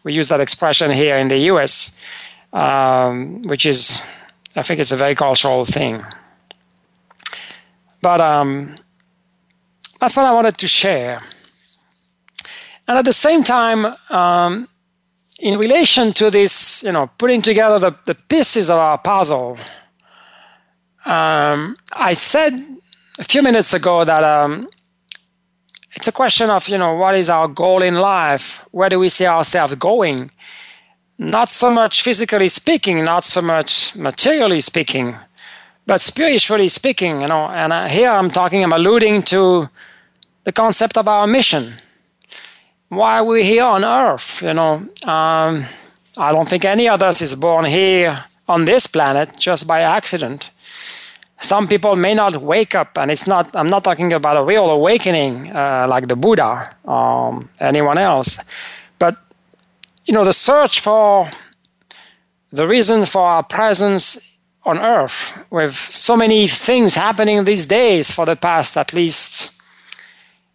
[0.03, 1.99] we use that expression here in the U.S.,
[2.53, 4.01] um, which is,
[4.55, 6.05] I think, it's a very cultural thing.
[8.01, 8.75] But um,
[9.99, 11.21] that's what I wanted to share.
[12.87, 14.67] And at the same time, um,
[15.39, 19.57] in relation to this, you know, putting together the, the pieces of our puzzle,
[21.05, 22.53] um, I said
[23.19, 24.69] a few minutes ago that um,
[25.95, 28.65] it's a question of, you know, what is our goal in life?
[28.71, 30.31] Where do we see ourselves going?
[31.17, 35.15] Not so much physically speaking, not so much materially speaking,
[35.85, 37.47] but spiritually speaking, you know.
[37.47, 39.69] And uh, here I'm talking, I'm alluding to
[40.45, 41.73] the concept of our mission
[42.89, 44.41] why are we here on Earth?
[44.41, 44.73] You know,
[45.05, 45.65] um,
[46.17, 50.51] I don't think any of us is born here on this planet just by accident.
[51.41, 53.55] Some people may not wake up, and it's not.
[53.55, 58.39] I'm not talking about a real awakening uh, like the Buddha or um, anyone else,
[58.97, 59.15] but
[60.05, 61.29] you know, the search for
[62.51, 68.25] the reason for our presence on Earth, with so many things happening these days for
[68.25, 69.51] the past at least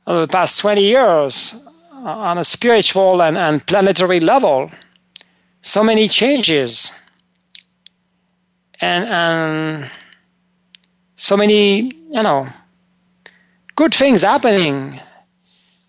[0.07, 1.55] uh, the past 20 years
[2.03, 4.71] on a spiritual and, and planetary level,
[5.61, 6.93] so many changes
[8.81, 9.91] and, and
[11.15, 12.49] so many, you know,
[13.77, 15.01] good things happening.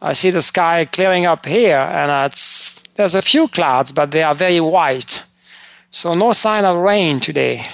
[0.02, 2.32] I see the sky clearing up here, and
[2.96, 5.24] there's a few clouds, but they are very white.
[5.90, 7.66] So, no sign of rain today.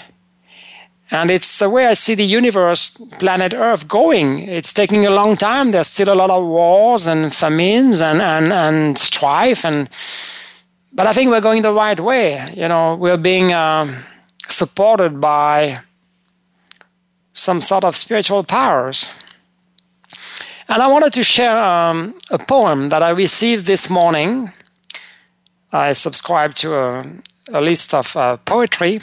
[1.11, 4.47] And it's the way I see the universe, planet Earth, going.
[4.47, 5.71] It's taking a long time.
[5.71, 9.65] There's still a lot of wars and famines and, and, and strife.
[9.65, 9.89] And,
[10.93, 12.53] but I think we're going the right way.
[12.55, 14.03] You know, we're being um,
[14.47, 15.79] supported by
[17.33, 19.11] some sort of spiritual powers.
[20.67, 24.51] And I wanted to share um, a poem that I received this morning.
[25.71, 27.05] I subscribe to a,
[27.51, 29.01] a list of uh, poetry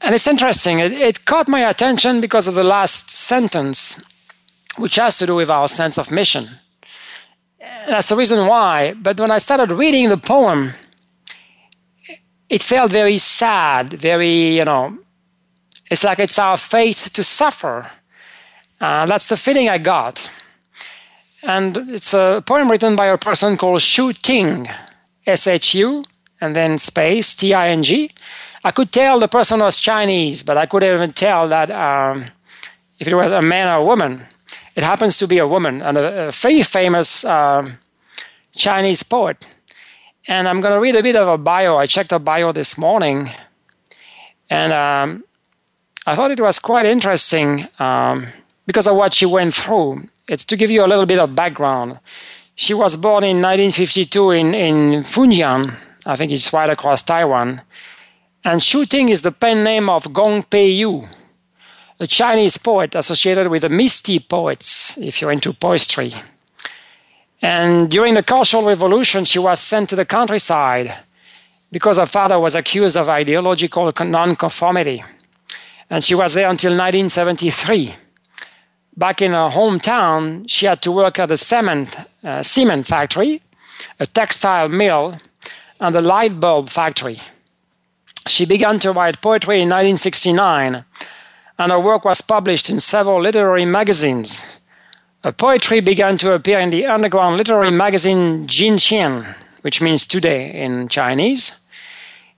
[0.00, 4.04] and it's interesting, it, it caught my attention because of the last sentence,
[4.78, 6.48] which has to do with our sense of mission.
[7.60, 8.94] And that's the reason why.
[8.94, 10.72] But when I started reading the poem,
[12.48, 14.98] it felt very sad, very, you know,
[15.90, 17.90] it's like it's our fate to suffer.
[18.80, 20.30] Uh, that's the feeling I got.
[21.42, 24.68] And it's a poem written by a person called Shu Ting,
[25.26, 26.04] S H U,
[26.40, 28.10] and then space, T I N G.
[28.62, 32.26] I could tell the person was Chinese, but I couldn't even tell that um,
[32.98, 34.26] if it was a man or a woman.
[34.76, 37.70] It happens to be a woman and a, a very famous uh,
[38.54, 39.46] Chinese poet.
[40.28, 41.76] And I'm going to read a bit of a bio.
[41.76, 43.30] I checked her bio this morning,
[44.48, 45.24] and um,
[46.06, 48.26] I thought it was quite interesting um,
[48.66, 50.02] because of what she went through.
[50.28, 51.98] It's to give you a little bit of background.
[52.54, 57.62] She was born in 1952 in, in Fujian, I think it's right across Taiwan.
[58.42, 61.06] And Shu Ting is the pen name of Gong Pei Yu,
[61.98, 66.14] a Chinese poet associated with the Misty poets, if you're into poetry.
[67.42, 70.94] And during the Cultural Revolution, she was sent to the countryside
[71.70, 75.04] because her father was accused of ideological nonconformity.
[75.90, 77.94] And she was there until 1973.
[78.96, 83.42] Back in her hometown, she had to work at a cement, uh, cement factory,
[83.98, 85.18] a textile mill,
[85.78, 87.20] and a light bulb factory.
[88.26, 90.84] She began to write poetry in 1969,
[91.58, 94.58] and her work was published in several literary magazines.
[95.24, 100.88] Her poetry began to appear in the underground literary magazine Jintian, which means today in
[100.88, 101.66] Chinese.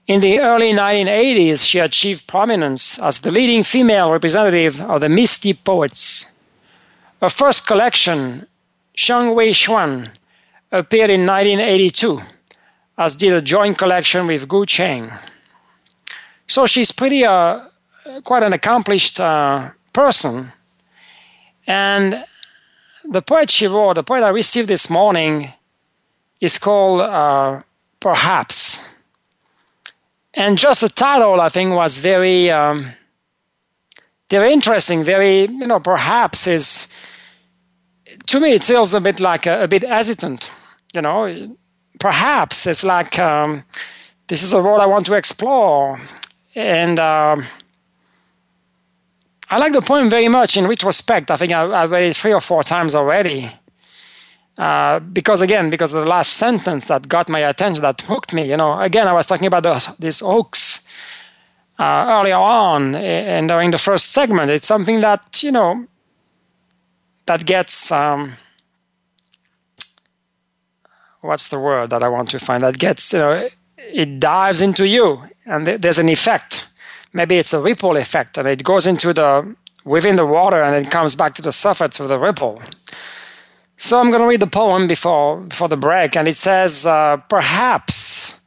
[0.07, 5.53] In the early 1980s, she achieved prominence as the leading female representative of the Misty
[5.53, 6.37] Poets.
[7.21, 8.47] Her first collection,
[8.95, 10.09] Sheng Wei Xuan,
[10.73, 12.21] appeared in 1982,
[12.97, 15.09] as did a joint collection with Gu Cheng.
[16.53, 17.61] So she's pretty, uh,
[18.23, 20.51] quite an accomplished uh, person.
[21.65, 22.25] And
[23.03, 25.51] the poet she wrote, the poet I received this morning,
[26.39, 27.61] is called uh,
[27.99, 28.87] Perhaps.
[30.35, 32.85] And just the title, I think, was very, um,
[34.29, 35.03] very interesting.
[35.03, 36.87] Very, you know, perhaps is
[38.27, 40.51] to me it feels a bit like a, a bit hesitant.
[40.93, 41.55] You know,
[41.99, 43.63] perhaps it's like um,
[44.27, 45.99] this is a road I want to explore,
[46.55, 47.45] and um,
[49.49, 50.57] I like the poem very much.
[50.57, 53.51] In retrospect, I think I, I read it three or four times already.
[54.57, 58.47] Uh, because again, because of the last sentence that got my attention, that hooked me.
[58.47, 60.87] You know, again, I was talking about those, these hooks
[61.79, 65.87] uh, earlier on, and during the first segment, it's something that you know
[67.25, 68.33] that gets um,
[71.21, 74.87] what's the word that I want to find that gets you know it dives into
[74.87, 76.67] you, and th- there's an effect.
[77.13, 80.91] Maybe it's a ripple effect, and it goes into the within the water, and it
[80.91, 82.61] comes back to the surface with a ripple.
[83.77, 87.17] So I'm going to read the poem before before the break, and it says, uh,
[87.27, 88.39] perhaps,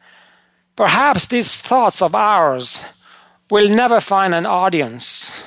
[0.74, 2.84] perhaps these thoughts of ours
[3.50, 5.42] will never find an audience.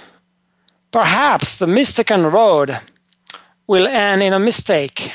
[0.91, 2.79] Perhaps the mistaken road
[3.67, 5.11] will end in a mistake.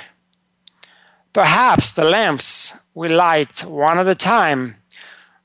[1.32, 4.76] Perhaps the lamps will light one at a time,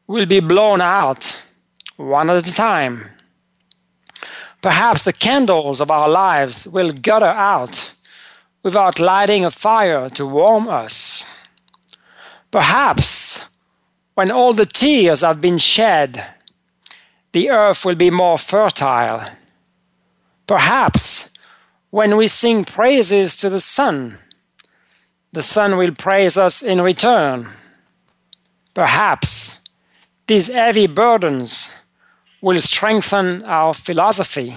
[0.10, 1.40] will be blown out
[1.96, 3.06] one at a time.
[4.60, 7.94] Perhaps the candles of our lives will gutter out
[8.64, 11.28] without lighting a fire to warm us.
[12.50, 13.44] Perhaps
[14.16, 16.26] when all the tears have been shed,
[17.32, 19.24] the earth will be more fertile.
[20.48, 21.30] Perhaps
[21.92, 24.18] when we sing praises to the sun,
[25.34, 27.48] the sun will praise us in return.
[28.74, 29.59] Perhaps
[30.30, 31.74] these heavy burdens
[32.40, 34.56] will strengthen our philosophy.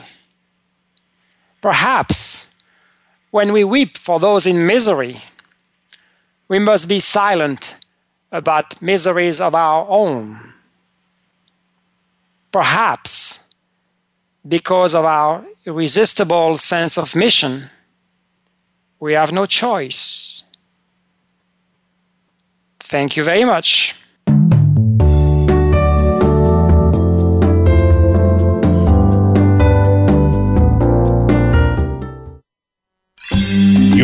[1.63, 2.47] Perhaps
[3.31, 5.23] when we weep for those in misery,
[6.47, 7.77] we must be silent
[8.31, 10.53] about miseries of our own.
[12.53, 13.49] Perhaps
[14.47, 17.65] because of our irresistible sense of mission,
[19.01, 20.45] we have no choice.
[22.79, 23.95] Thank you very much.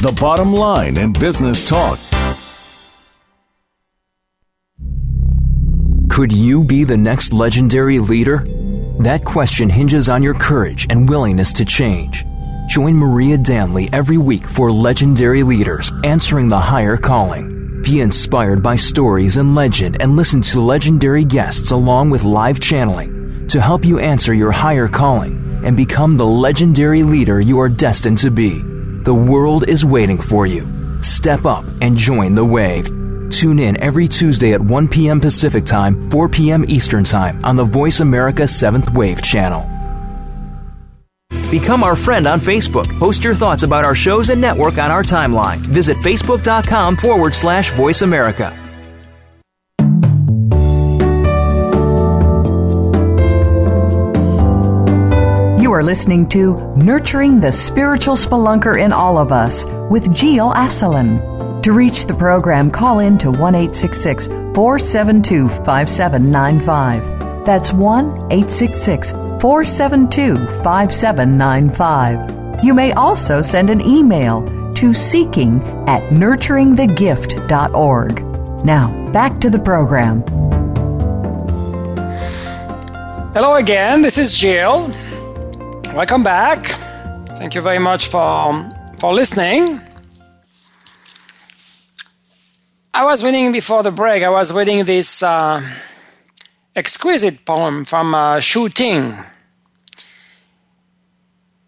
[0.00, 1.98] The bottom line in business talk.
[6.08, 8.44] Could you be the next legendary leader?
[9.00, 12.24] That question hinges on your courage and willingness to change.
[12.68, 17.82] Join Maria Danley every week for Legendary Leaders Answering the Higher Calling.
[17.82, 23.48] Be inspired by stories and legend and listen to legendary guests along with live channeling
[23.48, 28.18] to help you answer your higher calling and become the legendary leader you are destined
[28.18, 28.77] to be.
[29.08, 30.68] The world is waiting for you.
[31.00, 32.88] Step up and join the wave.
[33.30, 35.18] Tune in every Tuesday at 1 p.m.
[35.18, 36.62] Pacific Time, 4 p.m.
[36.68, 39.62] Eastern Time on the Voice America 7th Wave channel.
[41.50, 42.86] Become our friend on Facebook.
[42.98, 45.56] Post your thoughts about our shows and network on our timeline.
[45.56, 48.67] Visit facebook.com forward slash voice America.
[55.78, 61.62] Are listening to Nurturing the Spiritual Spelunker in All of Us with Gil Asselin.
[61.62, 67.44] To reach the program, call in to 1 472 5795.
[67.44, 72.64] That's 1 866 472 5795.
[72.64, 78.64] You may also send an email to seeking at nurturingthegift.org.
[78.64, 80.24] Now, back to the program.
[83.32, 84.92] Hello again, this is Gil.
[85.98, 86.64] Welcome back.
[87.38, 88.54] Thank you very much for,
[89.00, 89.80] for listening.
[92.94, 95.60] I was reading before the break, I was reading this uh,
[96.76, 99.12] exquisite poem from uh, Shu Ting.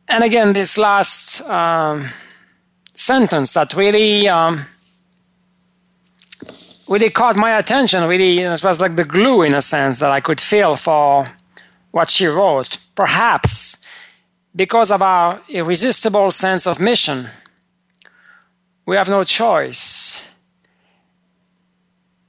[0.07, 2.11] And again, this last um,
[2.95, 4.65] sentence that really, um,
[6.89, 8.05] really caught my attention.
[8.05, 11.27] Really, it was like the glue in a sense that I could feel for
[11.91, 12.79] what she wrote.
[12.95, 13.80] Perhaps
[14.55, 17.29] because of our irresistible sense of mission,
[18.87, 20.27] we have no choice.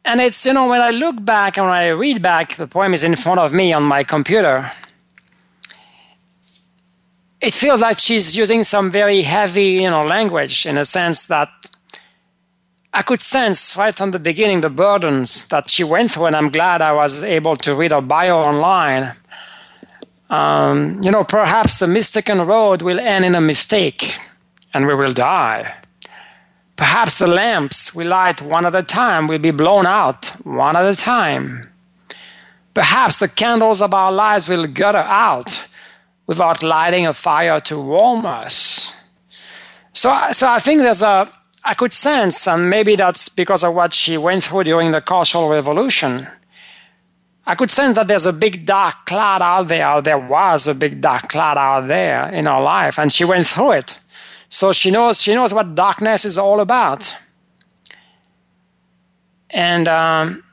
[0.03, 2.93] And it's, you know, when I look back and when I read back, the poem
[2.93, 4.71] is in front of me on my computer
[7.41, 11.49] it feels like she's using some very heavy, you know, language in a sense that
[12.93, 16.49] I could sense right from the beginning the burdens that she went through, and I'm
[16.49, 19.15] glad I was able to read her bio online.
[20.31, 24.17] Um, you know, perhaps the mistaken road will end in a mistake,
[24.73, 25.75] and we will die.
[26.77, 30.85] Perhaps the lamps we light one at a time will be blown out one at
[30.85, 31.69] a time.
[32.73, 35.67] Perhaps the candles of our lives will gutter out
[36.27, 38.95] without lighting a fire to warm us.
[39.91, 41.27] So, so I think there's a,
[41.65, 45.49] I could sense, and maybe that's because of what she went through during the Cultural
[45.49, 46.25] Revolution.
[47.45, 50.01] I could sense that there's a big dark cloud out there.
[50.01, 53.71] There was a big dark cloud out there in her life, and she went through
[53.73, 53.99] it.
[54.49, 57.15] So she knows she knows what darkness is all about.
[59.49, 60.43] And um,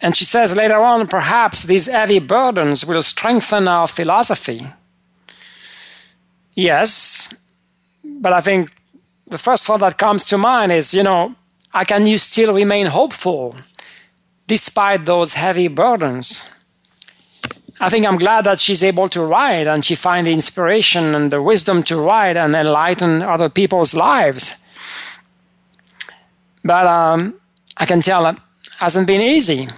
[0.00, 4.66] and she says later on, perhaps these heavy burdens will strengthen our philosophy
[6.54, 7.32] Yes,
[8.04, 8.70] but I think
[9.26, 11.34] the first thought that comes to mind is, you know,
[11.70, 13.56] how can you still remain hopeful
[14.50, 16.50] despite those heavy burdens?
[17.78, 21.32] I think I'm glad that she's able to write and she finds the inspiration and
[21.32, 24.58] the wisdom to write and enlighten other people's lives.
[26.64, 27.38] But um,
[27.76, 28.38] I can tell it
[28.80, 29.68] hasn't been easy,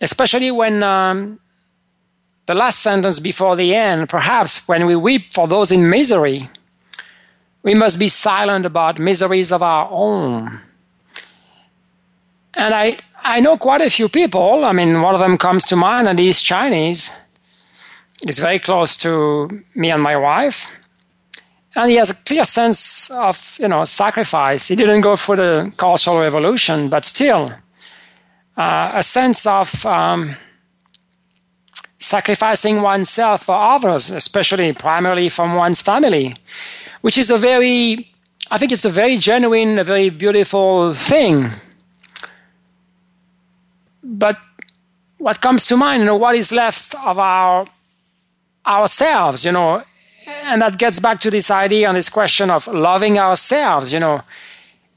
[0.00, 1.38] especially when um,
[2.46, 6.48] the last sentence before the end, perhaps when we weep for those in misery,
[7.62, 10.60] we must be silent about miseries of our own.
[12.56, 14.64] And I, I know quite a few people.
[14.64, 17.14] I mean, one of them comes to mind, and he's Chinese.
[18.24, 20.70] He's very close to me and my wife.
[21.74, 24.68] And he has a clear sense of, you know, sacrifice.
[24.68, 27.52] He didn't go for the Cultural Revolution, but still,
[28.56, 30.36] uh, a sense of um,
[31.98, 36.34] sacrificing oneself for others, especially primarily from one's family,
[37.02, 38.10] which is a very,
[38.50, 41.50] I think it's a very genuine, a very beautiful thing.
[44.08, 44.38] But
[45.18, 47.66] what comes to mind, you know, what is left of our
[48.66, 49.82] ourselves, you know,
[50.44, 54.22] and that gets back to this idea and this question of loving ourselves, you know.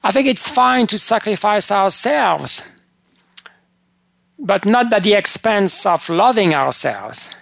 [0.03, 2.79] I think it's fine to sacrifice ourselves
[4.39, 7.35] but not at the expense of loving ourselves.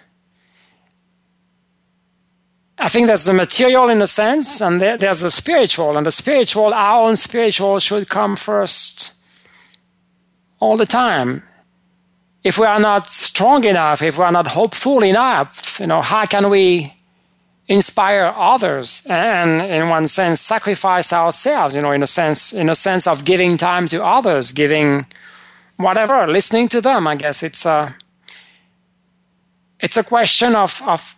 [2.76, 5.96] I think there's the material in a sense, and there's the spiritual.
[5.96, 9.14] And the spiritual, our own spiritual, should come first
[10.60, 11.42] all the time.
[12.44, 16.24] If we are not strong enough, if we are not hopeful enough, you know, how
[16.26, 16.94] can we
[17.66, 21.74] inspire others and, in one sense, sacrifice ourselves?
[21.74, 25.06] You know, in a sense, in a sense of giving time to others, giving
[25.76, 27.06] whatever, listening to them.
[27.06, 27.94] I guess it's a
[29.80, 31.14] it's a question of of,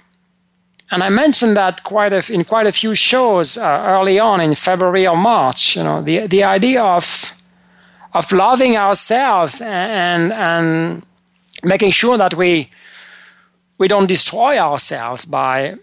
[0.90, 4.54] and I mentioned that quite a, in quite a few shows uh, early on in
[4.54, 5.76] February or March.
[5.76, 7.32] You know, the the idea of
[8.12, 11.06] of loving ourselves and and
[11.62, 12.70] making sure that we
[13.78, 15.76] we don't destroy ourselves by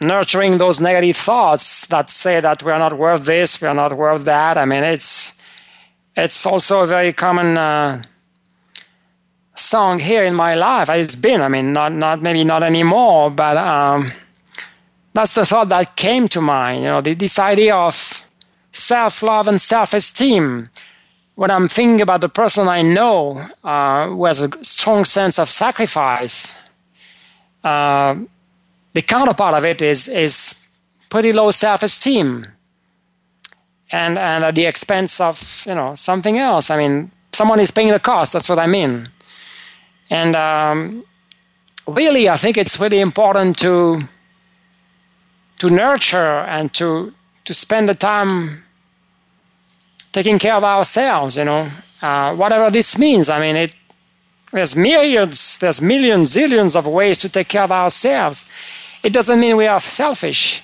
[0.00, 3.92] nurturing those negative thoughts that say that we are not worth this, we are not
[3.92, 4.58] worth that.
[4.58, 5.40] I mean, it's
[6.16, 8.02] it's also a very common uh,
[9.54, 10.88] song here in my life.
[10.90, 14.12] It's been, I mean, not not maybe not anymore, but um,
[15.14, 16.82] that's the thought that came to mind.
[16.82, 18.24] You know, this idea of
[18.72, 20.68] self-love and self-esteem.
[21.34, 25.48] When I'm thinking about the person I know uh, who has a strong sense of
[25.48, 26.58] sacrifice,
[27.64, 28.16] uh,
[28.92, 30.68] the counterpart of it is is
[31.08, 32.46] pretty low self-esteem
[33.92, 36.70] and and at the expense of you know something else.
[36.70, 38.32] I mean, someone is paying the cost.
[38.32, 39.08] That's what I mean.
[40.10, 41.04] And um,
[41.86, 44.02] really, I think it's really important to
[45.56, 47.12] to nurture and to
[47.44, 48.64] to spend the time
[50.12, 53.28] taking care of ourselves, you know, uh, whatever this means.
[53.30, 53.76] I mean, it,
[54.52, 58.44] there's myriads, there's millions, zillions of ways to take care of ourselves.
[59.02, 60.62] It doesn't mean we are selfish.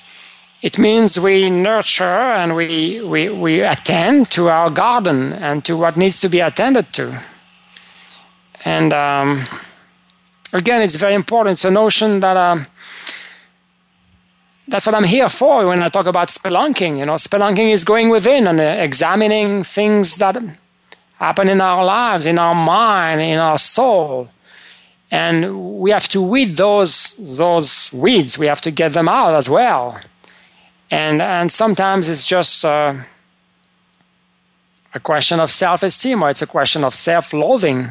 [0.60, 5.96] It means we nurture and we, we, we attend to our garden and to what
[5.96, 7.22] needs to be attended to.
[8.64, 9.46] And um,
[10.52, 11.54] again, it's very important.
[11.54, 12.66] It's a notion that um,
[14.68, 16.98] that's what I'm here for when I talk about spelunking.
[16.98, 20.36] You know, spelunking is going within and uh, examining things that
[21.14, 24.28] happen in our lives, in our mind, in our soul.
[25.10, 28.38] And we have to weed those those weeds.
[28.38, 29.98] We have to get them out as well.
[30.90, 32.94] And and sometimes it's just uh,
[34.94, 37.88] a question of self-esteem, or it's a question of self-loathing.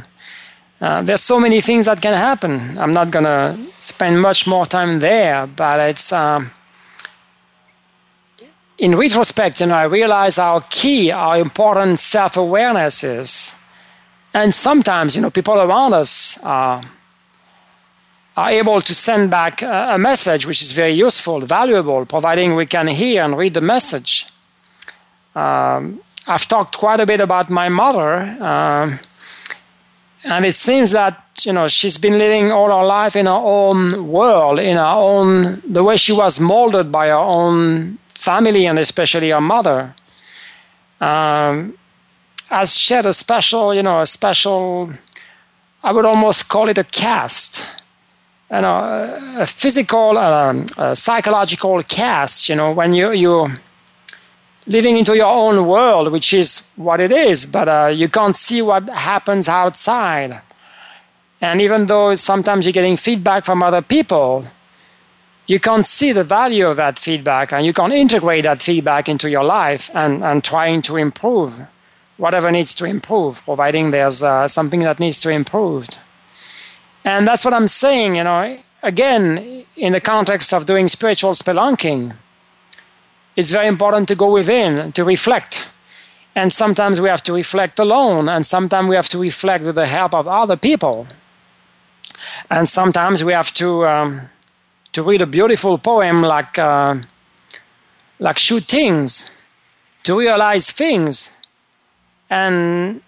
[0.80, 2.78] Uh, there's so many things that can happen.
[2.78, 6.14] I'm not gonna spend much more time there, but it's.
[6.14, 6.52] Um,
[8.78, 13.60] in retrospect, you know, I realize how key, how important self-awareness is.
[14.34, 16.84] And sometimes, you know, people around us are,
[18.36, 22.68] are able to send back a, a message which is very useful, valuable, providing we
[22.68, 24.28] can hear and read the message.
[25.36, 29.00] Um, I've talked quite a bit about my mother, um,
[30.24, 34.10] and it seems that you know she's been living all her life in her own
[34.10, 37.98] world, in her own the way she was molded by her own
[38.28, 39.80] family and especially our mother
[41.00, 41.56] um,
[42.50, 44.92] has shed a special, you know, a special,
[45.82, 47.50] I would almost call it a cast,
[48.52, 48.78] you know,
[49.44, 53.52] a physical, um, a psychological cast, you know, when you, you're
[54.66, 58.62] living into your own world, which is what it is, but uh, you can't see
[58.62, 60.42] what happens outside.
[61.40, 64.46] And even though sometimes you're getting feedback from other people,
[65.48, 69.30] you can't see the value of that feedback and you can't integrate that feedback into
[69.30, 71.60] your life and, and trying to improve
[72.18, 75.88] whatever needs to improve, providing there's uh, something that needs to improve.
[77.06, 82.16] And that's what I'm saying, you know, again, in the context of doing spiritual spelunking,
[83.36, 85.70] it's very important to go within, to reflect.
[86.36, 89.86] And sometimes we have to reflect alone, and sometimes we have to reflect with the
[89.86, 91.08] help of other people.
[92.50, 94.30] And sometimes we have to um,
[94.98, 96.96] to read a beautiful poem like uh,
[98.18, 99.40] like Shu Ting's,
[100.02, 101.38] to realize things,
[102.32, 103.02] and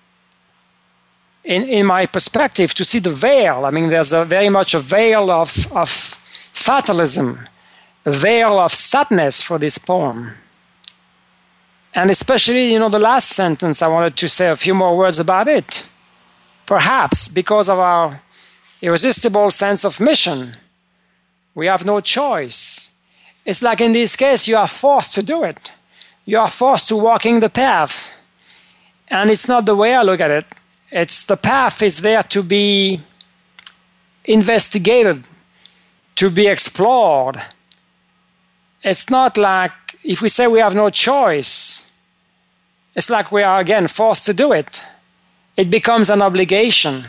[1.43, 3.65] in in my perspective, to see the veil.
[3.65, 5.89] I mean, there's a very much a veil of of
[6.53, 7.39] fatalism,
[8.05, 10.33] a veil of sadness for this poem.
[11.95, 15.19] And especially, you know, the last sentence, I wanted to say a few more words
[15.19, 15.87] about it.
[16.67, 18.21] Perhaps because of our
[18.79, 20.55] irresistible sense of mission
[21.56, 22.95] we have no choice.
[23.45, 25.72] It's like in this case, you are forced to do it.
[26.26, 28.12] You are forced to walking the path.
[29.08, 30.45] And it's not the way I look at it.
[30.91, 33.02] It's the path is there to be
[34.26, 35.24] investigated,
[36.16, 37.41] to be explored.
[38.84, 39.72] It's not like
[40.04, 41.91] if we say we have no choice,
[42.95, 44.84] it's like we are again forced to do it.
[45.58, 47.08] It becomes an obligation.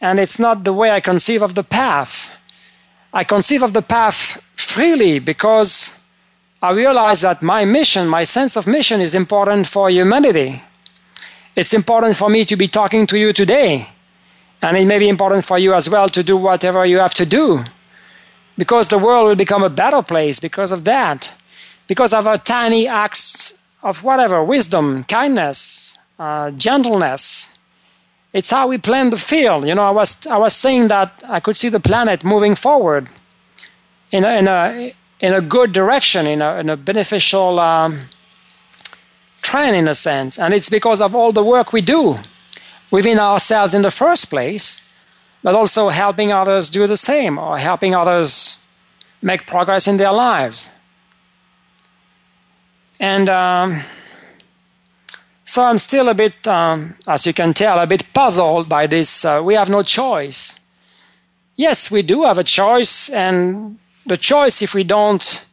[0.00, 2.32] And it's not the way I conceive of the path.
[3.12, 6.04] I conceive of the path freely because
[6.62, 10.62] I realize that my mission, my sense of mission, is important for humanity.
[11.54, 13.88] It's important for me to be talking to you today.
[14.60, 17.26] And it may be important for you as well to do whatever you have to
[17.26, 17.64] do.
[18.56, 21.32] Because the world will become a better place because of that.
[21.86, 27.57] Because of our tiny acts of whatever wisdom, kindness, uh, gentleness,
[28.32, 29.66] it's how we plan the field.
[29.66, 33.08] You know, I was I was saying that I could see the planet moving forward
[34.10, 38.08] in a in a, in a good direction, in a in a beneficial um,
[39.42, 42.18] trend, in a sense, and it's because of all the work we do
[42.90, 44.80] within ourselves in the first place,
[45.42, 48.64] but also helping others do the same or helping others
[49.20, 50.70] make progress in their lives.
[53.00, 53.82] And um,
[55.48, 59.24] so I'm still a bit, um, as you can tell, a bit puzzled by this.
[59.24, 60.60] Uh, we have no choice.
[61.56, 65.46] Yes, we do have a choice, and the choice, if we don't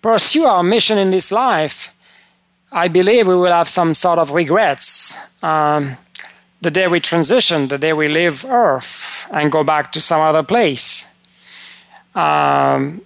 [0.00, 1.92] pursue our mission in this life,
[2.70, 5.18] I believe we will have some sort of regrets.
[5.42, 5.96] Um,
[6.60, 10.44] the day we transition, the day we leave Earth and go back to some other
[10.44, 11.18] place.
[12.14, 13.00] Um,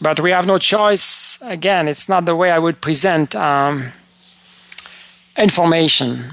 [0.00, 1.42] but we have no choice.
[1.42, 3.90] Again, it's not the way I would present um,
[5.40, 6.32] information.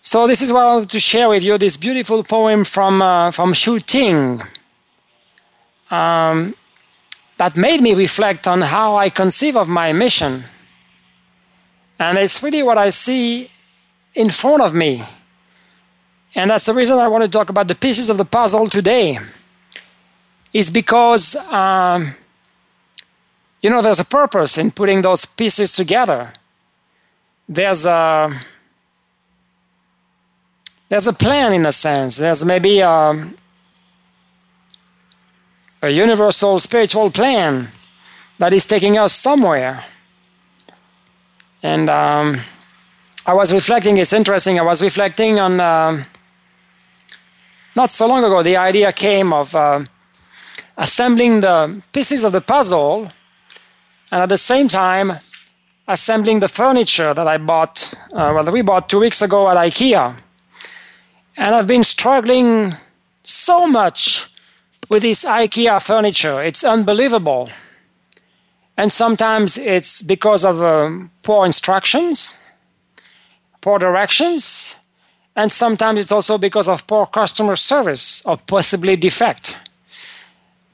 [0.00, 3.30] So this is what I wanted to share with you, this beautiful poem from, uh,
[3.30, 4.42] from Shu Ting.
[5.90, 6.54] Um,
[7.38, 10.44] that made me reflect on how I conceive of my mission.
[11.98, 13.50] And it's really what I see
[14.14, 15.04] in front of me.
[16.34, 19.18] And that's the reason I want to talk about the pieces of the puzzle today.
[20.52, 22.14] Is because, um,
[23.62, 26.32] you know, there's a purpose in putting those pieces together.
[27.48, 28.40] There's a
[30.88, 32.18] there's a plan in a sense.
[32.18, 33.30] There's maybe a,
[35.80, 37.70] a universal spiritual plan
[38.38, 39.86] that is taking us somewhere.
[41.62, 42.42] And um,
[43.24, 46.04] I was reflecting, it's interesting, I was reflecting on uh,
[47.74, 49.82] not so long ago, the idea came of uh,
[50.76, 53.08] assembling the pieces of the puzzle
[54.12, 55.18] and at the same time
[55.88, 60.14] assembling the furniture that I bought, uh, well, we bought two weeks ago at IKEA.
[61.36, 62.74] And I've been struggling
[63.24, 64.28] so much
[64.90, 66.42] with this IKEA furniture.
[66.42, 67.48] It's unbelievable.
[68.76, 72.36] And sometimes it's because of um, poor instructions,
[73.62, 74.76] poor directions,
[75.34, 79.56] and sometimes it's also because of poor customer service or possibly defect.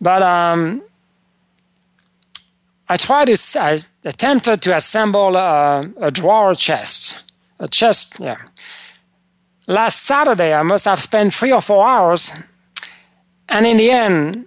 [0.01, 0.83] But um,
[2.89, 8.39] I tried to, I attempted to assemble a, a drawer chest, a chest, yeah.
[9.67, 12.33] Last Saturday, I must have spent three or four hours,
[13.49, 14.47] and in the end,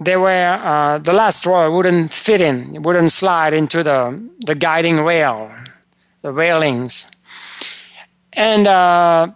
[0.00, 4.56] they were uh, the last drawer wouldn't fit in, it wouldn't slide into the the
[4.56, 5.52] guiding rail,
[6.22, 7.06] the railings.
[8.32, 9.28] And uh,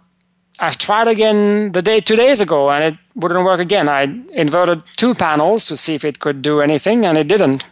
[0.59, 3.87] I've tried again the day two days ago, and it wouldn't work again.
[3.87, 7.69] I inverted two panels to see if it could do anything, and it didn't.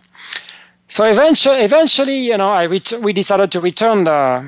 [0.95, 4.45] So eventually, eventually, you know, I ret- we decided to return the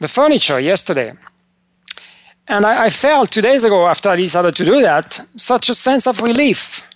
[0.00, 1.14] the furniture yesterday.
[2.46, 5.74] And I, I, felt two days ago, after I decided to do that, such a
[5.74, 6.86] sense of relief.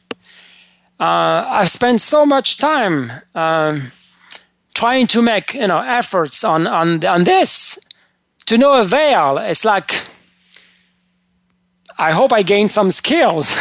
[1.01, 3.91] Uh, I've spent so much time um,
[4.75, 7.81] trying to make you know efforts on on on this
[8.47, 9.39] to no avail.
[9.39, 9.91] It's like
[11.99, 13.57] I hope I gained some skills,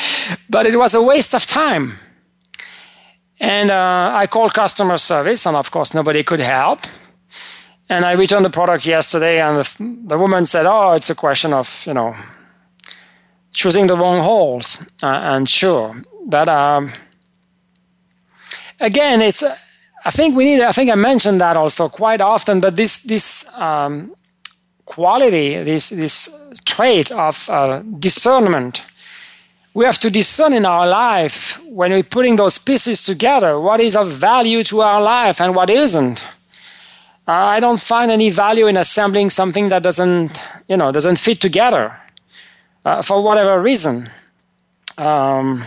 [0.48, 1.98] but it was a waste of time.
[3.38, 6.80] And uh, I called customer service, and of course, nobody could help.
[7.88, 11.52] And I returned the product yesterday, and the, the woman said, "Oh, it's a question
[11.52, 12.14] of you know
[13.52, 15.94] choosing the wrong holes." Uh, and sure,
[16.26, 16.92] but um,
[18.80, 19.42] again, it's.
[19.42, 19.56] Uh,
[20.04, 20.62] I think we need.
[20.62, 22.60] I think I mentioned that also quite often.
[22.60, 24.16] But this this um,
[24.86, 28.82] quality, this, this trait of uh, discernment.
[29.76, 33.94] We have to discern in our life when we're putting those pieces together what is
[33.94, 36.24] of value to our life and what isn't.
[37.28, 41.42] Uh, I don't find any value in assembling something that doesn't, you know, doesn't fit
[41.42, 41.94] together
[42.86, 44.08] uh, for whatever reason.
[44.96, 45.66] Um,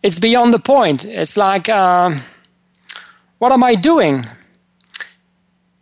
[0.00, 1.04] it's beyond the point.
[1.04, 2.16] It's like, uh,
[3.38, 4.26] what am I doing?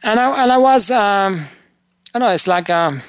[0.02, 0.90] And I, and I was.
[0.90, 1.48] Um,
[2.14, 3.02] I know it's like um,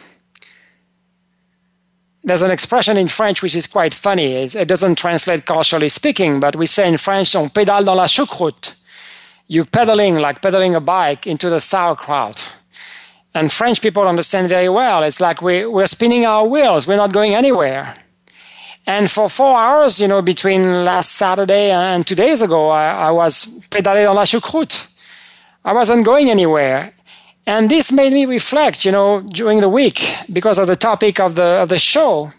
[2.24, 4.34] there's an expression in French which is quite funny.
[4.34, 8.74] It doesn't translate culturally speaking, but we say in French, on pédale dans la choucroute.
[9.48, 12.50] You're pedaling like pedaling a bike into the sauerkraut.
[13.36, 15.04] And French people understand very well.
[15.04, 16.88] It's like we, we're spinning our wheels.
[16.88, 17.96] We're not going anywhere.
[18.86, 23.12] And for four hours, you know, between last Saturday and two days ago, I, I
[23.12, 24.88] was pédalé dans la choucroute.
[25.66, 26.94] I wasn't going anywhere.
[27.46, 31.36] And this made me reflect, you know, during the week because of the topic of
[31.36, 32.32] the of the show.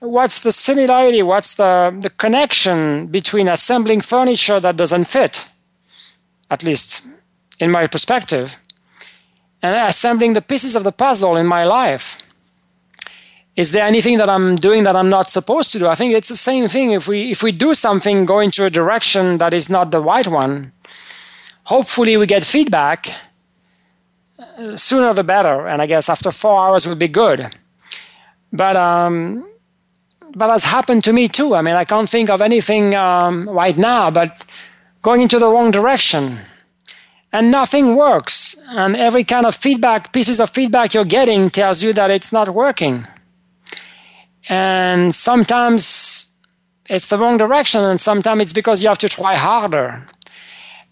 [0.00, 1.22] What's the similarity?
[1.22, 5.48] What's the, the connection between assembling furniture that doesn't fit,
[6.50, 7.04] at least
[7.58, 8.58] in my perspective,
[9.60, 12.22] and assembling the pieces of the puzzle in my life?
[13.56, 15.88] Is there anything that I'm doing that I'm not supposed to do?
[15.88, 16.92] I think it's the same thing.
[16.92, 20.28] If we if we do something going to a direction that is not the right
[20.28, 20.72] one,
[21.64, 23.14] hopefully we get feedback
[24.76, 25.66] sooner the better.
[25.66, 27.54] And I guess after four hours would be good.
[28.52, 29.48] But um,
[30.34, 31.54] but that's happened to me too.
[31.54, 34.44] I mean, I can't think of anything um, right now, but
[35.02, 36.40] going into the wrong direction.
[37.30, 38.56] And nothing works.
[38.68, 42.48] And every kind of feedback, pieces of feedback you're getting tells you that it's not
[42.48, 43.06] working.
[44.48, 46.32] And sometimes
[46.88, 50.06] it's the wrong direction, and sometimes it's because you have to try harder.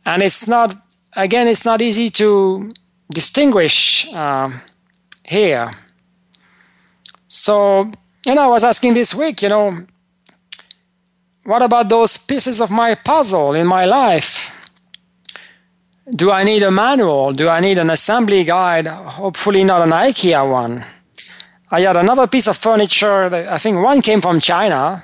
[0.04, 0.76] And it's not,
[1.14, 2.70] again, it's not easy to
[3.12, 4.50] distinguish uh,
[5.24, 5.70] here.
[7.28, 7.90] So,
[8.24, 9.86] you know, I was asking this week, you know,
[11.44, 14.52] what about those pieces of my puzzle in my life?
[16.14, 17.32] Do I need a manual?
[17.32, 18.86] Do I need an assembly guide?
[18.86, 20.84] Hopefully, not an IKEA one.
[21.70, 23.28] I had another piece of furniture.
[23.28, 25.02] That I think one came from China,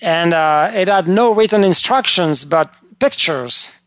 [0.00, 3.77] and uh, it had no written instructions but pictures.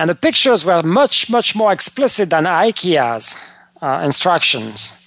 [0.00, 3.36] And the pictures were much, much more explicit than IKEA's
[3.82, 4.98] uh, instructions.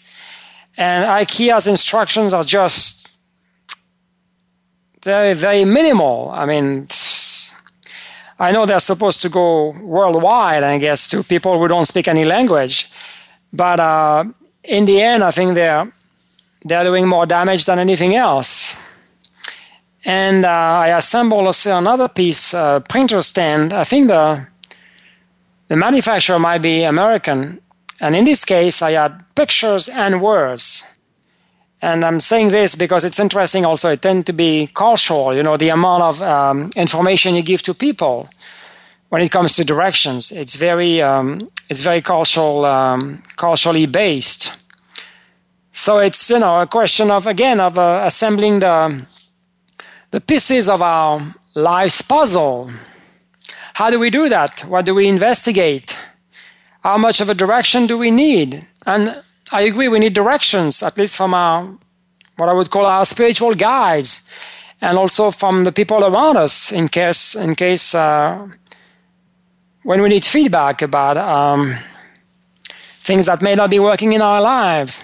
[0.78, 3.12] And IKEA's instructions are just
[5.02, 6.30] very, very minimal.
[6.32, 6.88] I mean,
[8.38, 12.24] I know they're supposed to go worldwide, I guess, to people who don't speak any
[12.24, 12.88] language.
[13.52, 14.26] But uh,
[14.64, 15.92] in the end, I think they're
[16.66, 18.78] they're doing more damage than anything else.
[20.06, 23.74] And uh, I assembled another piece, uh, printer stand.
[23.74, 24.53] I think the
[25.68, 27.62] the manufacturer might be American,
[28.00, 30.94] and in this case, I had pictures and words.
[31.82, 35.58] And I'm saying this because it's interesting also, it tends to be cultural, you know,
[35.58, 38.30] the amount of um, information you give to people
[39.10, 40.32] when it comes to directions.
[40.32, 44.58] It's very, um, it's very cultural, um, culturally based.
[45.72, 49.06] So it's, you know, a question of, again, of uh, assembling the,
[50.12, 52.72] the pieces of our life's puzzle.
[53.74, 54.62] How do we do that?
[54.62, 56.00] What do we investigate?
[56.84, 58.66] How much of a direction do we need?
[58.86, 61.78] And I agree, we need directions, at least from our,
[62.38, 64.30] what I would call our spiritual guides,
[64.82, 68.48] and also from the people around us, in case, in case uh,
[69.84, 71.78] when we need feedback about um,
[73.02, 75.04] things that may not be working in our lives.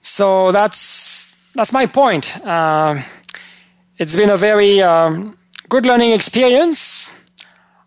[0.00, 2.36] So that's that's my point.
[2.44, 3.02] Uh,
[3.98, 5.36] it's been a very um,
[5.70, 7.12] good learning experience.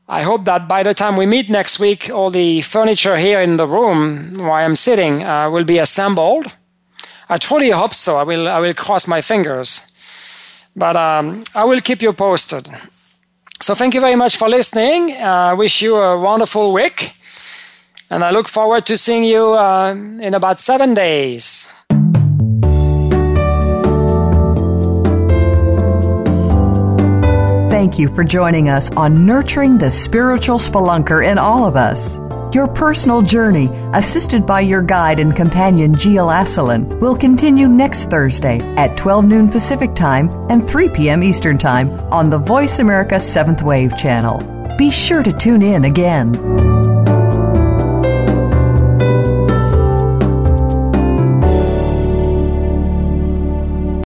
[0.07, 3.57] I hope that by the time we meet next week, all the furniture here in
[3.57, 6.45] the room where I'm sitting uh, will be assembled.
[7.27, 8.15] I truly hope so.
[8.15, 9.91] I will, I will cross my fingers.
[10.77, 12.69] But um, I will keep you posted.
[13.61, 15.17] So thank you very much for listening.
[15.17, 17.15] I uh, wish you a wonderful week.
[18.09, 21.69] And I look forward to seeing you uh, in about seven days.
[27.83, 32.17] Thank you for joining us on Nurturing the Spiritual Spelunker in All of Us.
[32.53, 38.61] Your personal journey, assisted by your guide and companion Gil Asselin, will continue next Thursday
[38.77, 41.23] at 12 noon Pacific Time and 3 p.m.
[41.23, 44.37] Eastern Time on the Voice America 7th Wave channel.
[44.77, 46.92] Be sure to tune in again.